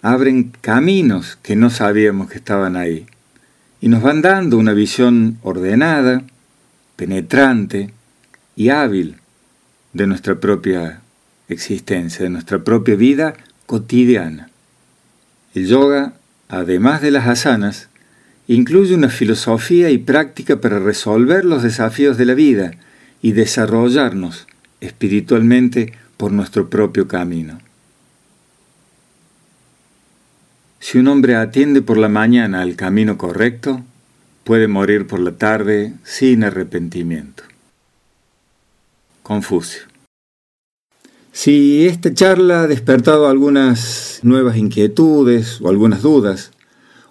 Abren 0.00 0.52
caminos 0.60 1.36
que 1.42 1.56
no 1.56 1.70
sabíamos 1.70 2.30
que 2.30 2.38
estaban 2.38 2.76
ahí. 2.76 3.06
Y 3.80 3.88
nos 3.88 4.00
van 4.00 4.22
dando 4.22 4.58
una 4.58 4.74
visión 4.74 5.38
ordenada, 5.42 6.22
penetrante 6.94 7.92
y 8.54 8.68
hábil 8.68 9.16
de 9.92 10.06
nuestra 10.06 10.36
propia 10.36 11.01
existencia, 11.52 12.24
de 12.24 12.30
nuestra 12.30 12.64
propia 12.64 12.96
vida 12.96 13.34
cotidiana. 13.66 14.50
El 15.54 15.66
yoga, 15.66 16.14
además 16.48 17.00
de 17.02 17.10
las 17.10 17.28
asanas, 17.28 17.88
incluye 18.48 18.94
una 18.94 19.08
filosofía 19.08 19.90
y 19.90 19.98
práctica 19.98 20.60
para 20.60 20.78
resolver 20.78 21.44
los 21.44 21.62
desafíos 21.62 22.16
de 22.18 22.26
la 22.26 22.34
vida 22.34 22.72
y 23.20 23.32
desarrollarnos 23.32 24.46
espiritualmente 24.80 25.92
por 26.16 26.32
nuestro 26.32 26.68
propio 26.68 27.06
camino. 27.06 27.60
Si 30.80 30.98
un 30.98 31.06
hombre 31.08 31.36
atiende 31.36 31.80
por 31.80 31.96
la 31.96 32.08
mañana 32.08 32.60
al 32.60 32.74
camino 32.74 33.16
correcto, 33.16 33.84
puede 34.42 34.66
morir 34.66 35.06
por 35.06 35.20
la 35.20 35.32
tarde 35.32 35.92
sin 36.02 36.42
arrepentimiento. 36.42 37.44
Confucio. 39.22 39.91
Si 41.32 41.86
esta 41.86 42.12
charla 42.12 42.62
ha 42.62 42.66
despertado 42.66 43.26
algunas 43.26 44.20
nuevas 44.22 44.58
inquietudes 44.58 45.62
o 45.62 45.70
algunas 45.70 46.02
dudas, 46.02 46.50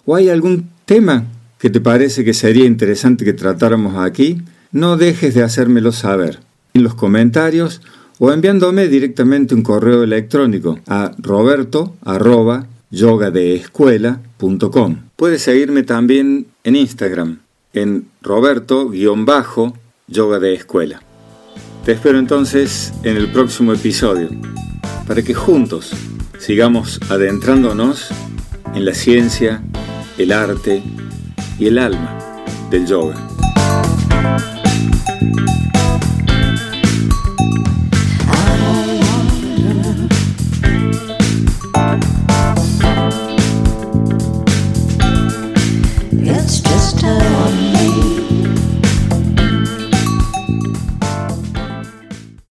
o 0.06 0.14
hay 0.14 0.28
algún 0.28 0.70
tema 0.84 1.26
que 1.58 1.70
te 1.70 1.80
parece 1.80 2.24
que 2.24 2.32
sería 2.32 2.64
interesante 2.64 3.24
que 3.24 3.32
tratáramos 3.32 3.96
aquí, 3.96 4.40
no 4.70 4.96
dejes 4.96 5.34
de 5.34 5.42
hacérmelo 5.42 5.90
saber 5.90 6.38
en 6.72 6.84
los 6.84 6.94
comentarios 6.94 7.82
o 8.18 8.32
enviándome 8.32 8.86
directamente 8.86 9.56
un 9.56 9.62
correo 9.62 10.04
electrónico 10.04 10.78
a 10.86 11.10
roberto 11.18 11.96
Puedes 15.16 15.42
seguirme 15.42 15.82
también 15.82 16.46
en 16.62 16.76
Instagram, 16.76 17.40
en 17.72 18.06
roberto-yoga 18.22 20.38
de 20.38 20.54
escuela. 20.54 21.02
Te 21.84 21.90
espero 21.90 22.20
entonces 22.20 22.92
en 23.02 23.16
el 23.16 23.32
próximo 23.32 23.72
episodio, 23.72 24.28
para 25.04 25.20
que 25.22 25.34
juntos 25.34 25.90
sigamos 26.38 27.00
adentrándonos 27.10 28.08
en 28.72 28.84
la 28.84 28.94
ciencia, 28.94 29.60
el 30.16 30.30
arte 30.30 30.80
y 31.58 31.66
el 31.66 31.78
alma 31.78 32.16
del 32.70 32.86
yoga. 32.86 33.16